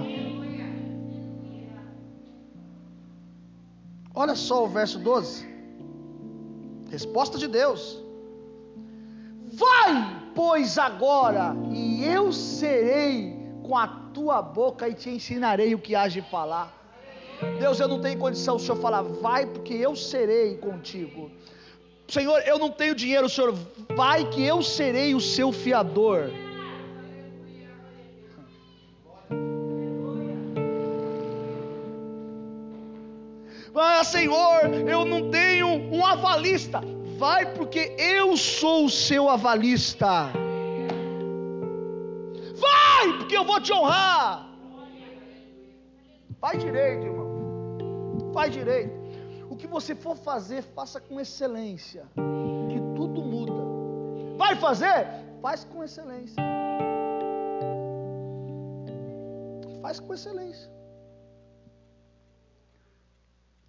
[4.14, 5.46] Olha só o verso 12.
[6.90, 8.05] Resposta de Deus.
[9.56, 15.94] Vai, pois agora, e eu serei com a tua boca e te ensinarei o que
[15.94, 16.70] hás de falar.
[17.58, 18.56] Deus, eu não tenho condição.
[18.56, 21.30] O Senhor fala, vai, porque eu serei contigo.
[22.06, 23.30] Senhor, eu não tenho dinheiro.
[23.30, 23.54] Senhor,
[23.96, 26.30] vai, que eu serei o seu fiador.
[33.74, 36.80] Ah, Senhor, eu não tenho um avalista.
[37.16, 40.30] Vai, porque eu sou o seu avalista.
[42.54, 44.46] Vai, porque eu vou te honrar.
[46.38, 48.32] Faz direito, irmão.
[48.34, 48.92] Faz direito.
[49.48, 52.06] O que você for fazer, faça com excelência.
[52.68, 53.64] Que tudo muda.
[54.36, 55.08] Vai fazer?
[55.40, 56.42] Faz com excelência.
[59.80, 60.70] Faz com excelência.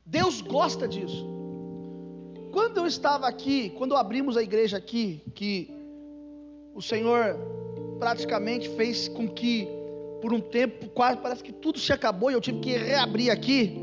[0.06, 1.38] Deus gosta disso.
[2.58, 5.70] Quando eu estava aqui, quando abrimos a igreja aqui, que
[6.74, 7.38] o Senhor
[8.00, 9.68] praticamente fez com que,
[10.24, 13.80] por um tempo, quase parece que tudo se acabou e eu tive que reabrir aqui.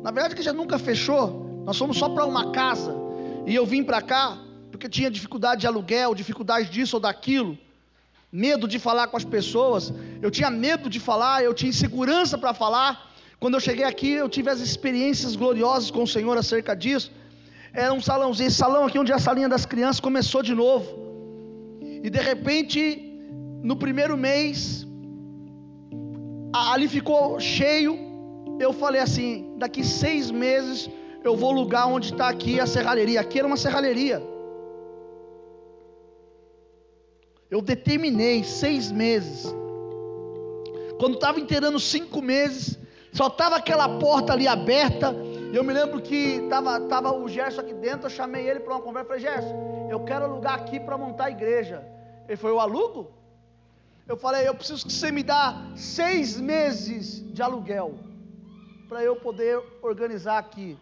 [0.00, 1.64] Na verdade, que já nunca fechou.
[1.64, 2.94] Nós fomos só para uma casa
[3.48, 4.38] e eu vim para cá
[4.70, 7.58] porque tinha dificuldade de aluguel, dificuldade disso ou daquilo,
[8.30, 9.92] medo de falar com as pessoas.
[10.22, 13.12] Eu tinha medo de falar, eu tinha insegurança para falar.
[13.40, 17.10] Quando eu cheguei aqui, eu tive as experiências gloriosas com o Senhor acerca disso.
[17.74, 20.86] Era um salãozinho, esse salão aqui onde a salinha das crianças começou de novo.
[21.80, 22.80] E de repente,
[23.62, 24.86] no primeiro mês,
[26.54, 27.98] ali ficou cheio.
[28.60, 30.88] Eu falei assim: daqui seis meses
[31.24, 33.20] eu vou lugar onde está aqui a serralheria.
[33.20, 34.22] Aqui era uma serralheria.
[37.50, 39.52] Eu determinei seis meses.
[40.98, 42.78] Quando estava inteirando cinco meses,
[43.12, 45.14] só estava aquela porta ali aberta.
[45.56, 48.06] Eu me lembro que estava tava o Gerson aqui dentro.
[48.06, 49.08] Eu chamei ele para uma conversa.
[49.08, 51.78] Falei, Gerson, eu quero alugar aqui para montar a igreja.
[52.28, 53.12] Ele foi, eu alugo?
[54.06, 55.42] Eu falei, eu preciso que você me dá
[55.76, 57.94] seis meses de aluguel
[58.88, 60.76] para eu poder organizar aqui.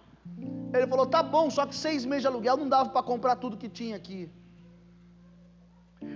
[0.75, 3.57] Ele falou, tá bom, só que seis meses de aluguel não dava para comprar tudo
[3.57, 4.29] que tinha aqui.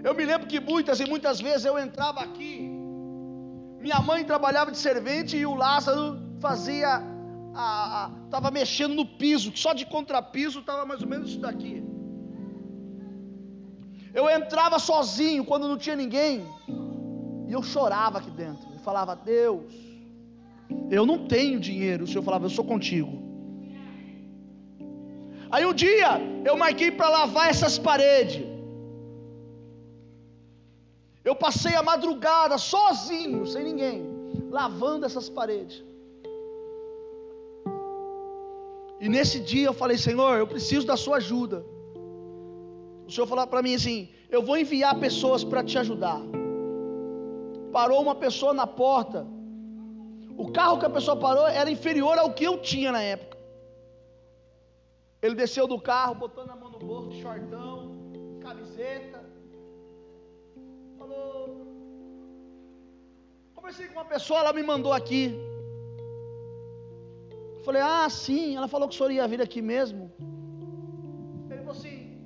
[0.02, 2.76] Eu me lembro que muitas e muitas vezes eu entrava aqui
[3.86, 7.00] minha mãe trabalhava de servente e o Lázaro fazia,
[8.24, 11.82] estava mexendo no piso, só de contrapiso estava mais ou menos isso daqui.
[14.12, 16.44] Eu entrava sozinho quando não tinha ninguém
[17.48, 18.66] e eu chorava aqui dentro.
[18.72, 19.72] Eu falava, Deus,
[20.90, 22.04] eu não tenho dinheiro.
[22.04, 23.12] O Senhor falava, eu sou contigo.
[25.50, 28.44] Aí um dia eu marquei para lavar essas paredes.
[31.24, 34.04] Eu passei a madrugada sozinho, sem ninguém,
[34.50, 35.84] lavando essas paredes.
[39.00, 41.64] E nesse dia eu falei: Senhor, eu preciso da sua ajuda.
[43.06, 46.20] O Senhor falou para mim assim: Eu vou enviar pessoas para te ajudar.
[47.72, 49.26] Parou uma pessoa na porta.
[50.36, 53.36] O carro que a pessoa parou era inferior ao que eu tinha na época.
[55.22, 57.90] Ele desceu do carro, botando a mão no bolso, shortão,
[58.40, 59.24] camiseta.
[63.54, 65.34] Conversei com uma pessoa, ela me mandou aqui.
[67.66, 68.56] Falei, ah, sim.
[68.56, 70.12] Ela falou que o senhor ia vir aqui mesmo.
[71.50, 72.16] Ele falou assim: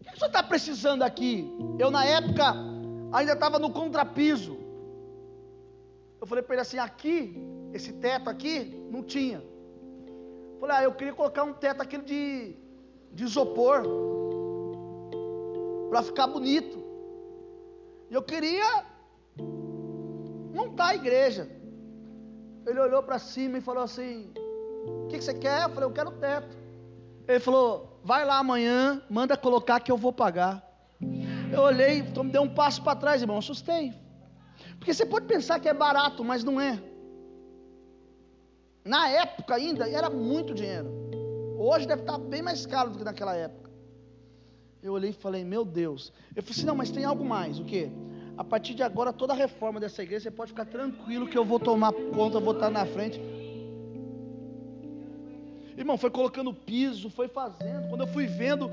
[0.00, 1.46] O que o senhor está precisando aqui?
[1.78, 2.54] Eu, na época,
[3.12, 4.56] ainda estava no contrapiso.
[6.18, 7.36] Eu falei para ele assim: aqui,
[7.74, 8.54] esse teto aqui,
[8.90, 9.42] não tinha.
[10.60, 12.56] Falei, ah, eu queria colocar um teto aquele de,
[13.12, 13.82] de isopor.
[15.90, 16.82] Para ficar bonito.
[18.10, 18.86] E eu queria
[20.54, 21.57] montar a igreja.
[22.68, 24.30] Ele olhou para cima e falou assim:
[24.86, 25.64] O que, que, você quer?
[25.64, 26.56] Eu falei: Eu quero teto.
[27.26, 30.62] Ele falou: Vai lá amanhã, manda colocar que eu vou pagar.
[31.50, 33.94] Eu olhei, então me um passo para trás, irmão, assustei.
[34.78, 36.78] Porque você pode pensar que é barato, mas não é.
[38.84, 40.88] Na época ainda era muito dinheiro.
[41.58, 43.70] Hoje deve estar bem mais caro do que naquela época.
[44.82, 46.12] Eu olhei e falei, meu Deus.
[46.36, 47.58] Eu falei assim, não, mas tem algo mais.
[47.58, 47.90] O quê?
[48.38, 51.44] A partir de agora, toda a reforma dessa igreja, você pode ficar tranquilo que eu
[51.44, 53.20] vou tomar conta, eu vou estar na frente.
[55.76, 57.88] Irmão, foi colocando piso, foi fazendo.
[57.88, 58.70] Quando eu fui vendo,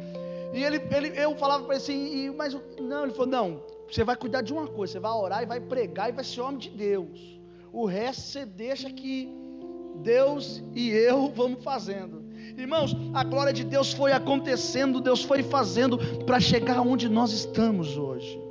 [0.53, 4.15] e ele, ele eu falava para ele assim, mas não, ele falou, não, você vai
[4.15, 6.69] cuidar de uma coisa, você vai orar e vai pregar e vai ser homem de
[6.69, 7.39] Deus.
[7.73, 9.33] O resto você deixa que
[10.03, 12.23] Deus e eu vamos fazendo.
[12.55, 17.97] Irmãos, a glória de Deus foi acontecendo, Deus foi fazendo para chegar onde nós estamos
[17.97, 18.44] hoje.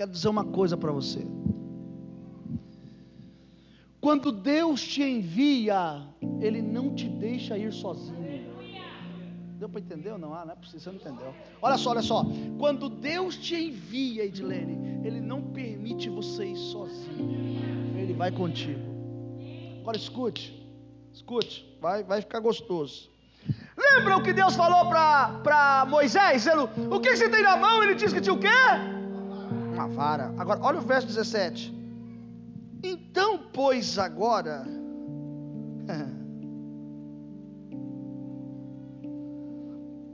[0.00, 1.20] Quero dizer uma coisa para você.
[4.00, 6.02] Quando Deus te envia,
[6.40, 8.48] Ele não te deixa ir sozinho.
[9.58, 10.32] Deu para entender ou não?
[10.32, 11.34] Ah, não é possível, você não entendeu.
[11.60, 12.24] Olha só, olha só.
[12.58, 17.94] Quando Deus te envia, Edilene, Ele não permite você ir sozinho.
[17.94, 18.80] Ele vai contigo.
[19.82, 20.66] Agora escute,
[21.12, 23.10] escute, vai, vai ficar gostoso.
[23.76, 26.44] Lembra o que Deus falou para Moisés?
[26.44, 27.82] Dizendo, o que você tem na mão?
[27.82, 28.48] Ele disse que tinha o quê?
[29.90, 30.34] Vara.
[30.38, 31.74] Agora, olha o verso 17.
[32.82, 34.64] Então, pois agora.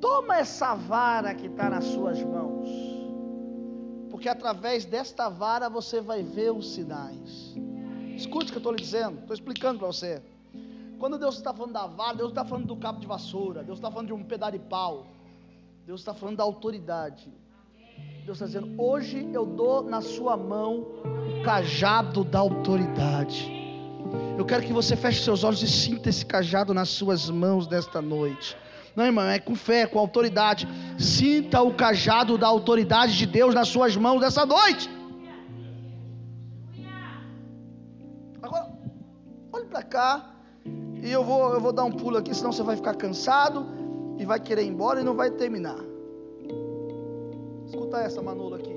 [0.00, 2.68] Toma essa vara que está nas suas mãos,
[4.10, 7.54] porque através desta vara você vai ver os sinais.
[8.14, 10.22] Escute o que eu estou lhe dizendo, estou explicando para você.
[10.98, 13.90] Quando Deus está falando da vara, Deus está falando do cabo de vassoura, Deus está
[13.90, 15.06] falando de um pedaço de pau,
[15.84, 17.30] Deus está falando da autoridade.
[18.24, 23.54] Deus está dizendo: hoje eu dou na sua mão o cajado da autoridade.
[24.36, 28.02] Eu quero que você feche seus olhos e sinta esse cajado nas suas mãos nesta
[28.02, 28.56] noite.
[28.94, 30.66] Não, irmão, é com fé, com autoridade.
[30.98, 34.90] Sinta o cajado da autoridade de Deus nas suas mãos nessa noite.
[38.42, 38.72] Agora,
[39.52, 40.32] olhe para cá.
[41.02, 43.66] E eu vou, eu vou dar um pulo aqui, senão você vai ficar cansado
[44.18, 45.78] e vai querer ir embora e não vai terminar.
[47.76, 48.74] Escuta essa, Manolo, aqui.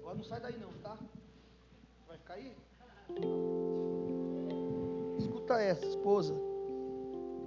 [0.00, 0.96] Agora não sai daí não, tá?
[2.06, 2.52] Vai ficar aí?
[5.18, 6.34] Escuta essa, esposa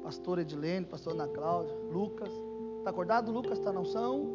[0.07, 2.31] pastor Edilene, pastor Ana Cláudia, Lucas.
[2.77, 3.59] Está acordado, Lucas?
[3.59, 4.25] Está na unção?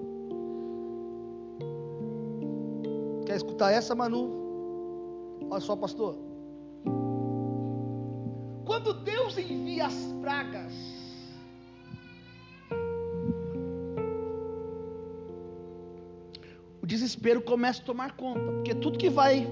[3.25, 5.39] Quer escutar essa, Manu?
[5.51, 6.15] Olha só, pastor.
[8.67, 10.92] Quando Deus envia as pragas,
[17.23, 19.49] desespero começa a tomar conta, porque tudo que vai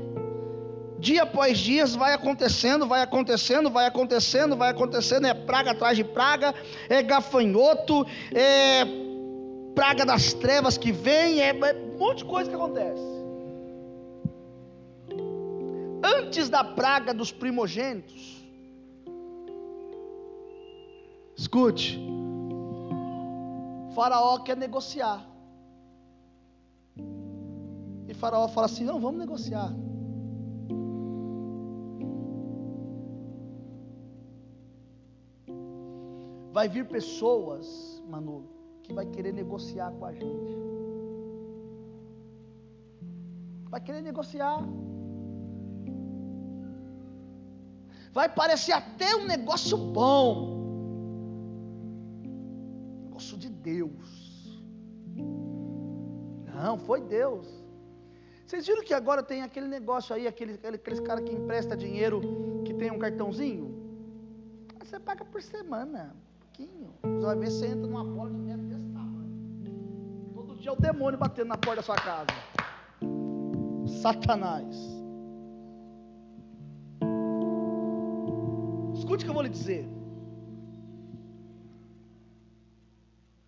[0.98, 6.04] dia após dia vai acontecendo, vai acontecendo, vai acontecendo, vai acontecendo, é praga atrás de
[6.04, 6.52] praga,
[6.88, 8.04] é gafanhoto,
[8.34, 8.84] é
[9.74, 13.08] praga das trevas que vem, é, é um monte de coisa que acontece.
[16.02, 18.44] Antes da praga dos primogênitos,
[21.36, 21.98] escute,
[23.94, 25.29] Faraó quer negociar.
[28.20, 29.72] Faraó fala assim: não, vamos negociar.
[36.52, 38.44] Vai vir pessoas, Manu,
[38.82, 40.52] que vai querer negociar com a gente.
[43.70, 44.58] Vai querer negociar.
[48.12, 50.58] Vai parecer até um negócio bom.
[53.04, 54.60] Negócio de Deus.
[56.52, 57.59] Não, foi Deus.
[58.50, 62.20] Vocês viram que agora tem aquele negócio aí, aquele, aqueles caras que empresta dinheiro,
[62.64, 63.72] que tem um cartãozinho?
[64.80, 66.92] Você paga por semana pouquinho.
[67.00, 70.32] Você vai ver, você entra numa porta de metro desse tamanho.
[70.34, 72.26] Todo dia é o demônio batendo na porta da sua casa.
[74.02, 74.76] Satanás.
[78.96, 79.88] Escute o que eu vou lhe dizer.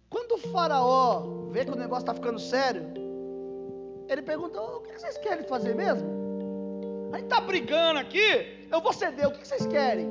[0.09, 3.02] Quando o faraó vê que o negócio está ficando sério,
[4.13, 6.09] ele pergunta: o que vocês querem fazer mesmo?
[7.13, 10.09] A gente está brigando aqui, eu vou ceder, o que vocês querem?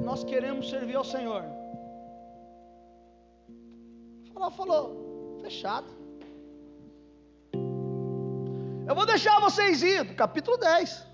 [0.00, 1.42] Nós queremos servir ao Senhor.
[4.34, 5.88] Ela falou: fechado.
[8.88, 11.04] Eu vou deixar vocês ir, capítulo 10.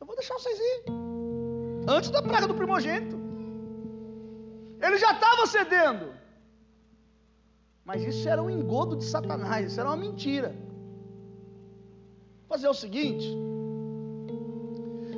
[0.00, 0.84] Eu vou deixar vocês ir.
[1.88, 3.16] Antes da praga do primogênito.
[4.80, 6.14] Ele já estava cedendo.
[7.84, 10.54] Mas isso era um engodo de Satanás, isso era uma mentira.
[12.40, 13.26] Vou fazer o seguinte: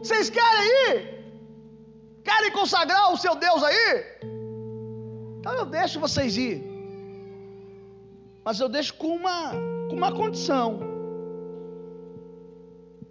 [0.02, 1.16] vocês querem ir?
[2.24, 4.04] Querem consagrar o seu Deus aí?
[5.38, 6.64] Então eu deixo vocês ir.
[8.44, 9.52] Mas eu deixo com uma,
[9.88, 10.80] com uma condição.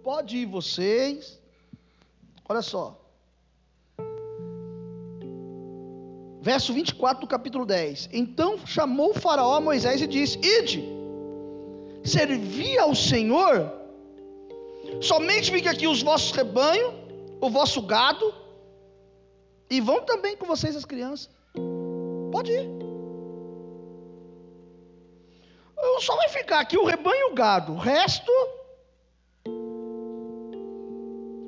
[0.02, 1.40] Pode ir vocês.
[2.48, 3.05] Olha só.
[6.46, 8.10] Verso 24 do capítulo 10.
[8.12, 10.80] Então chamou o Faraó a Moisés e disse: Ide,
[12.04, 13.72] servi ao Senhor,
[15.00, 16.94] somente fique aqui os vossos rebanhos,
[17.40, 18.32] o vosso gado,
[19.68, 21.28] e vão também com vocês as crianças.
[22.30, 22.70] Pode ir.
[25.98, 27.72] Só vai ficar aqui o rebanho e o gado.
[27.72, 28.32] O resto.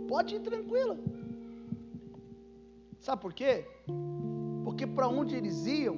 [0.08, 0.98] Pode ir tranquilo.
[2.98, 3.64] Sabe por quê?
[4.78, 5.96] Porque para onde eles iam,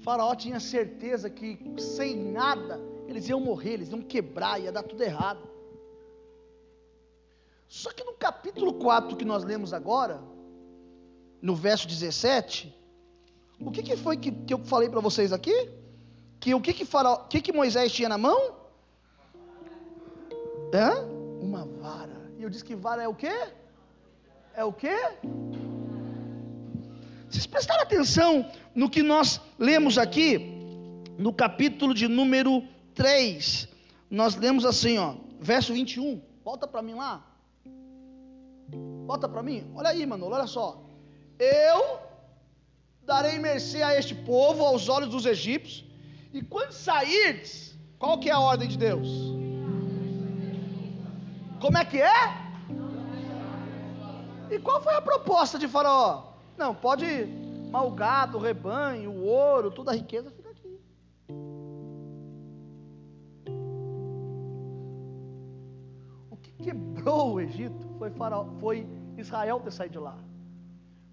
[0.00, 5.02] Faraó tinha certeza que sem nada eles iam morrer, eles iam quebrar, ia dar tudo
[5.02, 5.40] errado.
[7.66, 10.20] Só que no capítulo 4 que nós lemos agora,
[11.40, 12.76] no verso 17,
[13.58, 15.70] o que, que foi que, que eu falei para vocês aqui?
[16.38, 18.54] Que o que que, faraó, que que Moisés tinha na mão?
[20.74, 21.06] Hã?
[21.40, 22.30] Uma vara.
[22.36, 23.48] E eu disse que vara é o quê?
[24.52, 24.94] É o quê?
[27.28, 30.38] Vocês prestaram atenção no que nós lemos aqui,
[31.18, 32.62] no capítulo de número
[32.94, 33.68] 3.
[34.10, 36.22] Nós lemos assim, ó, verso 21.
[36.44, 37.24] Volta para mim lá.
[39.06, 39.70] Volta para mim.
[39.74, 40.84] Olha aí, mano, olha só.
[41.38, 42.00] Eu
[43.04, 45.84] darei mercê a este povo aos olhos dos egípcios,
[46.32, 49.08] e quando sairdes, qual que é a ordem de Deus?
[51.60, 52.48] Como é que é?
[54.50, 56.28] E qual foi a proposta de Faraó?
[56.58, 57.06] Não, pode
[57.70, 60.80] mal o gado, o rebanho, o ouro, toda a riqueza fica aqui.
[66.28, 68.84] O que quebrou o Egito foi, faraó, foi
[69.16, 70.18] Israel ter saído de lá.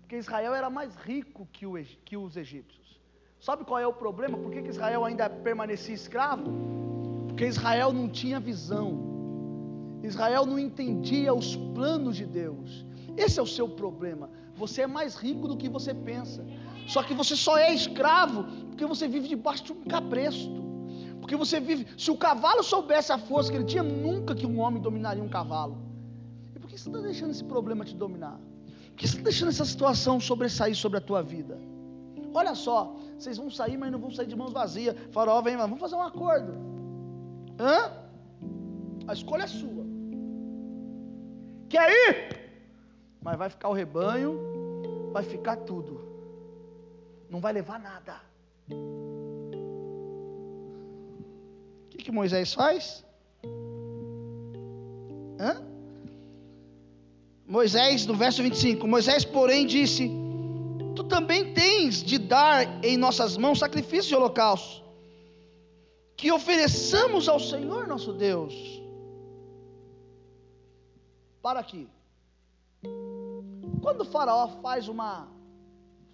[0.02, 3.00] Porque Israel era mais rico que, o, que os egípcios.
[3.40, 4.38] Sabe qual é o problema?
[4.38, 6.52] Por que, que Israel ainda permanecia escravo?
[7.28, 9.14] Porque Israel não tinha visão.
[10.02, 12.84] Israel não entendia os planos de Deus.
[13.16, 14.30] Esse é o seu problema.
[14.56, 16.46] Você é mais rico do que você pensa.
[16.88, 20.64] Só que você só é escravo porque você vive debaixo de um cabresto.
[21.20, 21.88] Porque você vive.
[21.98, 25.30] Se o cavalo soubesse a força que ele tinha, nunca que um homem dominaria um
[25.30, 25.78] cavalo.
[26.56, 28.40] E por que você está deixando esse problema te dominar?
[28.90, 31.60] Por que você está deixando essa situação sobressair sobre a tua vida?
[32.34, 34.96] Olha só, vocês vão sair, mas não vão sair de mãos vazias.
[35.12, 36.54] Farol, vem, vamos fazer um acordo.
[37.60, 37.92] Hã?
[39.08, 39.86] A escolha é sua.
[41.70, 42.45] Quer ir?
[43.26, 44.40] Mas vai ficar o rebanho,
[45.12, 46.00] vai ficar tudo.
[47.28, 48.22] Não vai levar nada.
[51.86, 53.04] O que, que Moisés faz?
[55.40, 55.60] Hã?
[57.48, 60.08] Moisés, no verso 25: Moisés, porém, disse:
[60.96, 64.84] Tu também tens de dar em nossas mãos sacrifício de holocausto,
[66.16, 68.54] que ofereçamos ao Senhor nosso Deus.
[71.42, 71.95] Para aqui.
[73.86, 75.28] Quando o faraó faz uma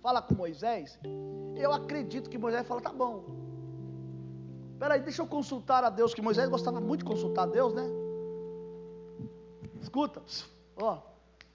[0.02, 1.00] fala com Moisés,
[1.56, 3.24] eu acredito que Moisés fala, tá bom.
[4.78, 7.84] Peraí, deixa eu consultar a Deus, que Moisés gostava muito de consultar a Deus, né?
[9.80, 10.22] Escuta,
[10.76, 10.98] ó,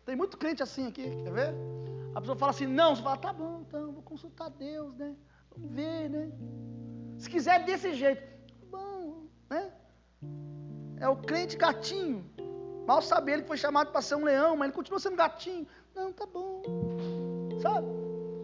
[0.07, 1.55] tem muito crente assim aqui, quer ver?
[2.15, 5.15] A pessoa fala assim, não, você fala, tá bom, então, vou consultar Deus, né?
[5.51, 6.33] Vamos ver, né?
[7.19, 9.71] Se quiser desse jeito, tá bom, né?
[10.99, 12.25] É o crente gatinho.
[12.87, 15.67] Mal sabe ele que foi chamado para ser um leão, mas ele continua sendo gatinho.
[15.97, 16.63] Não, tá bom.
[17.63, 17.87] Sabe?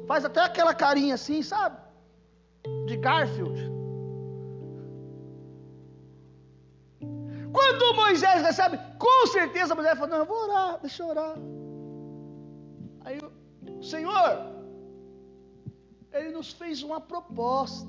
[0.08, 1.76] Faz até aquela carinha assim, sabe?
[2.86, 3.70] De Garfield.
[7.52, 11.36] Quando Moisés recebe, com certeza Moisés fala: Não, eu vou orar, deixa eu orar.
[13.02, 14.46] Aí o Senhor,
[16.10, 17.86] Ele nos fez uma proposta.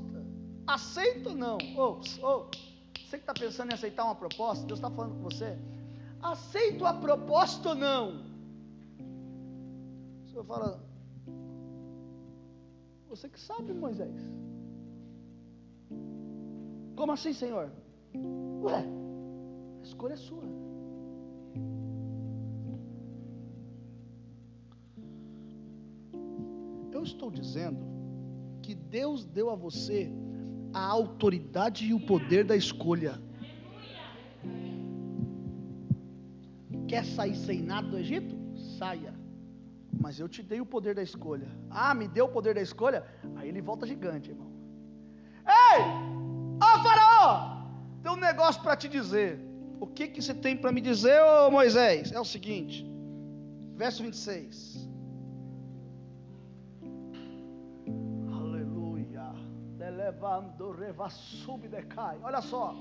[0.67, 1.57] Aceita ou não?
[1.77, 2.45] Ou, oh, oh,
[2.97, 5.57] você que está pensando em aceitar uma proposta, Deus está falando com você.
[6.21, 8.32] Aceito a proposta ou não?
[10.33, 10.83] Senhor fala,
[13.07, 14.19] você que sabe, Moisés.
[16.95, 17.71] Como assim, Senhor?
[18.63, 18.83] Ué,
[19.79, 20.41] a escolha é sua.
[26.91, 27.85] Eu estou dizendo
[28.63, 30.11] que Deus deu a você
[30.73, 33.21] a autoridade e o poder da escolha.
[36.87, 38.35] Quer sair sem nada do Egito?
[38.79, 39.12] Saia
[40.03, 41.49] mas eu te dei o poder da escolha.
[41.69, 43.05] Ah, me deu o poder da escolha?
[43.37, 44.49] Aí ele volta gigante, irmão.
[45.47, 45.81] Ei!
[46.61, 47.31] Ó faraó!
[48.01, 49.39] Tem um negócio para te dizer.
[49.79, 52.11] O que, que você tem para me dizer, ô Moisés?
[52.11, 52.85] É o seguinte,
[53.77, 54.89] verso 26.
[58.41, 59.25] Aleluia.
[59.79, 62.17] Levando, reva, sub, decai.
[62.23, 62.75] Olha só.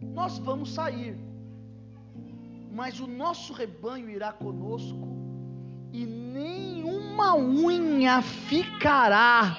[0.00, 1.18] Nós vamos sair,
[2.80, 5.06] mas o nosso rebanho irá conosco,
[5.92, 9.54] e nenhuma unha ficará.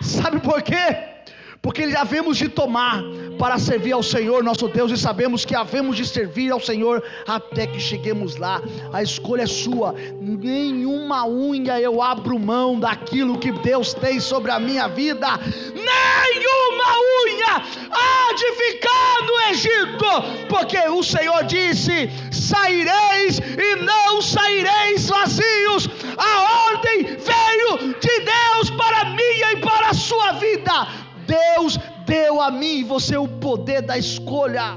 [0.00, 1.24] Sabe por quê?
[1.60, 3.02] Porque ele havemos de tomar
[3.38, 7.66] para servir ao Senhor nosso Deus e sabemos que havemos de servir ao Senhor até
[7.66, 8.62] que cheguemos lá.
[8.92, 9.94] A escolha é sua.
[10.20, 15.28] Nenhuma unha eu abro mão daquilo que Deus tem sobre a minha vida.
[15.74, 16.90] Nenhuma
[17.22, 25.88] unha há de ficar no Egito, porque o Senhor disse: saireis e não saireis vazios.
[26.16, 30.88] A ordem veio de Deus para minha e para a sua vida.
[31.26, 34.76] Deus deu a mim e você o poder da escolha.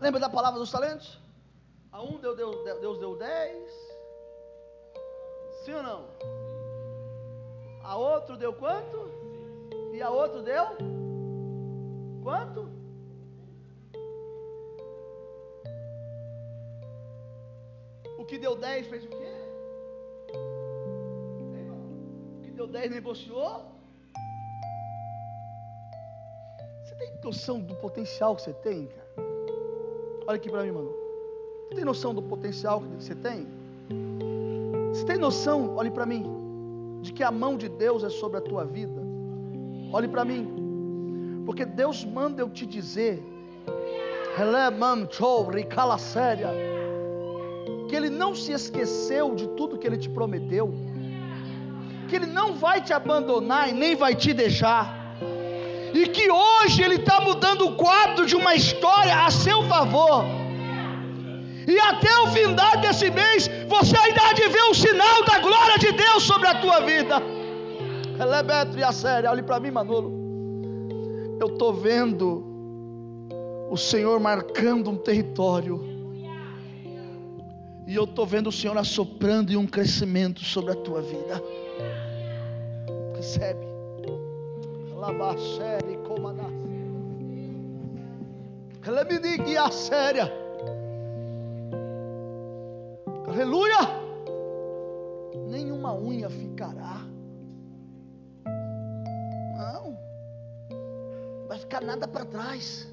[0.00, 1.20] Lembra da palavra dos talentos?
[1.92, 3.70] A um Deus deu, Deus deu dez.
[5.64, 6.04] Sim ou não?
[7.84, 9.10] A outro deu quanto?
[9.92, 10.64] E a outro deu?
[12.22, 12.69] Quanto?
[18.30, 19.32] Que deu 10 fez o quê?
[22.38, 23.64] O que deu 10 negociou?
[26.84, 29.08] Você tem noção do potencial que você tem, cara?
[30.28, 30.94] Olha aqui para mim, mano.
[31.66, 33.48] Você tem noção do potencial que você tem?
[34.92, 36.22] Você tem noção, olhe para mim,
[37.02, 39.02] de que a mão de Deus é sobre a tua vida?
[39.92, 43.20] Olhe para mim, porque Deus manda eu te dizer,
[44.36, 46.79] Releman Chou, Ricala Séria
[47.90, 50.72] que Ele não se esqueceu de tudo que Ele te prometeu,
[52.08, 54.96] que Ele não vai te abandonar e nem vai te deixar,
[55.92, 60.24] e que hoje Ele está mudando o quadro de uma história a seu favor.
[61.66, 65.76] E até o findar desse mês, você ainda há de ver o sinal da glória
[65.78, 67.20] de Deus sobre a tua vida.
[68.20, 70.12] Elebeto e a sério, olhe para mim, Manolo.
[71.40, 72.44] Eu estou vendo
[73.68, 75.99] o Senhor marcando um território
[77.90, 81.42] e eu estou vendo o Senhor assoprando e um crescimento sobre a tua vida.
[83.16, 83.66] Recebe.
[84.94, 86.52] Labachere comandar.
[88.86, 90.32] Ela me diga séria.
[93.26, 93.78] Aleluia.
[95.48, 97.00] Nenhuma unha ficará.
[99.58, 99.98] Não.
[101.48, 102.88] Vai ficar nada para trás.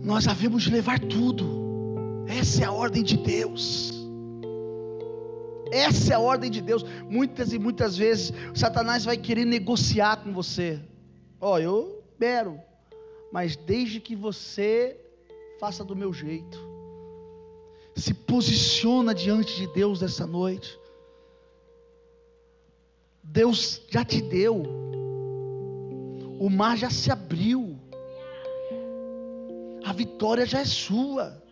[0.00, 1.67] Nós havemos levar tudo
[2.28, 3.92] essa é a ordem de Deus.
[5.70, 6.84] Essa é a ordem de Deus.
[7.08, 10.80] Muitas e muitas vezes Satanás vai querer negociar com você.
[11.40, 12.60] Ó, oh, eu espero,
[13.32, 14.98] mas desde que você
[15.58, 16.58] faça do meu jeito.
[17.94, 20.78] Se posiciona diante de Deus essa noite.
[23.22, 24.62] Deus já te deu.
[26.38, 27.78] O mar já se abriu.
[29.84, 31.42] A vitória já é sua.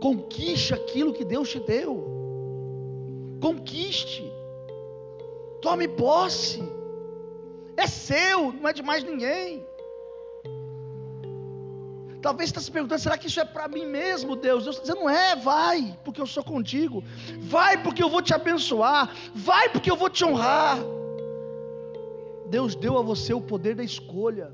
[0.00, 2.04] Conquiste aquilo que Deus te deu.
[3.40, 4.22] Conquiste.
[5.60, 6.62] Tome posse.
[7.76, 9.64] É seu, não é de mais ninguém.
[12.20, 14.64] Talvez você está se perguntando: será que isso é para mim mesmo, Deus?
[14.64, 17.02] Deus está dizendo: não é, vai, porque eu sou contigo.
[17.40, 19.14] Vai, porque eu vou te abençoar.
[19.34, 20.78] Vai, porque eu vou te honrar.
[22.46, 24.52] Deus deu a você o poder da escolha.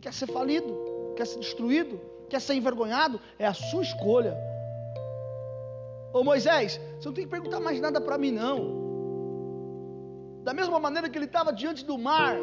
[0.00, 1.12] Quer ser falido?
[1.16, 2.00] Quer ser destruído?
[2.32, 4.34] Quer ser envergonhado, é a sua escolha.
[6.14, 8.56] Ô Moisés, você não tem que perguntar mais nada para mim, não.
[10.42, 12.34] Da mesma maneira que ele estava diante do mar,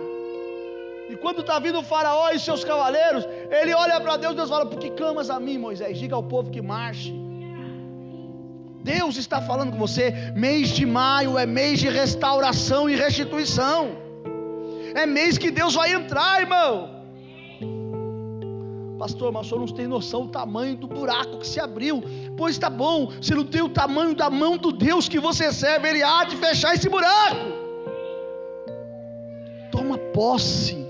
[1.10, 3.28] e quando está vindo o Faraó e seus cavaleiros,
[3.60, 5.98] ele olha para Deus, Deus fala: Por que clamas a mim, Moisés?
[5.98, 7.12] Diga ao povo que marche.
[8.84, 10.12] Deus está falando com você.
[10.36, 13.90] Mês de maio é mês de restauração e restituição.
[14.94, 16.99] É mês que Deus vai entrar, irmão.
[19.00, 22.04] Pastor, mas o senhor não tem noção do tamanho do buraco que se abriu.
[22.36, 25.88] Pois está bom, se não tem o tamanho da mão do Deus que você serve,
[25.88, 27.38] ele há de fechar esse buraco.
[29.72, 30.86] Toma posse.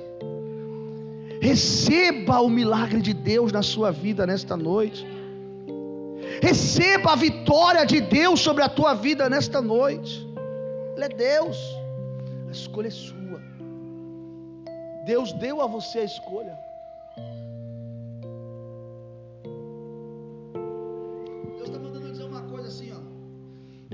[1.40, 5.06] Receba o milagre de Deus na sua vida nesta noite.
[6.42, 10.28] Receba a vitória de Deus sobre a tua vida nesta noite.
[10.96, 11.58] Ele é Deus.
[12.48, 13.40] A escolha é sua.
[15.06, 16.69] Deus deu a você a escolha.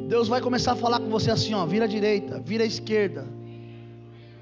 [0.08, 3.26] Deus vai começar a falar com você assim, ó, vira à direita, vira à esquerda.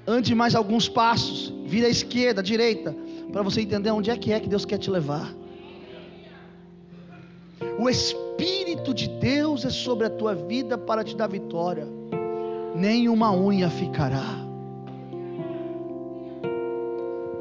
[0.06, 2.94] Ande mais alguns passos, vira à esquerda, à direita,
[3.32, 5.32] para você entender onde é que é que Deus quer te levar.
[7.78, 11.86] O Espírito de Deus é sobre a tua vida para te dar vitória.
[12.74, 14.44] Nenhuma unha ficará.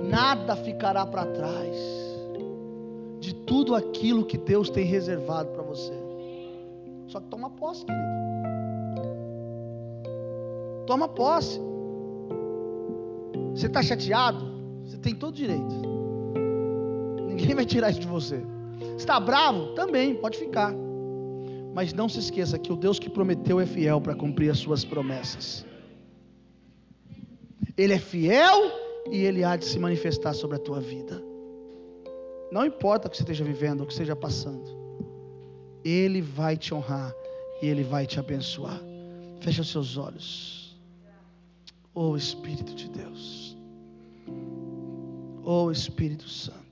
[0.01, 2.02] Nada ficará para trás
[3.53, 5.93] tudo aquilo que Deus tem reservado para você.
[7.05, 8.03] Só que toma posse, querido.
[10.87, 11.61] Toma posse.
[13.53, 14.43] Você está chateado?
[14.83, 15.75] Você tem todo direito.
[17.27, 18.43] Ninguém vai tirar isso de você.
[18.97, 19.75] Está bravo?
[19.75, 20.73] Também, pode ficar.
[21.75, 24.83] Mas não se esqueça que o Deus que prometeu é fiel para cumprir as suas
[24.83, 25.63] promessas.
[27.77, 28.71] Ele é fiel
[29.11, 31.32] e ele há de se manifestar sobre a tua vida.
[32.53, 34.63] Não importa o que você esteja vivendo, o que esteja passando.
[35.83, 37.11] Ele vai te honrar
[37.59, 38.79] e ele vai te abençoar.
[39.41, 40.77] Fecha os seus olhos.
[41.95, 43.57] Oh Espírito de Deus.
[45.43, 46.62] Oh Espírito Santo.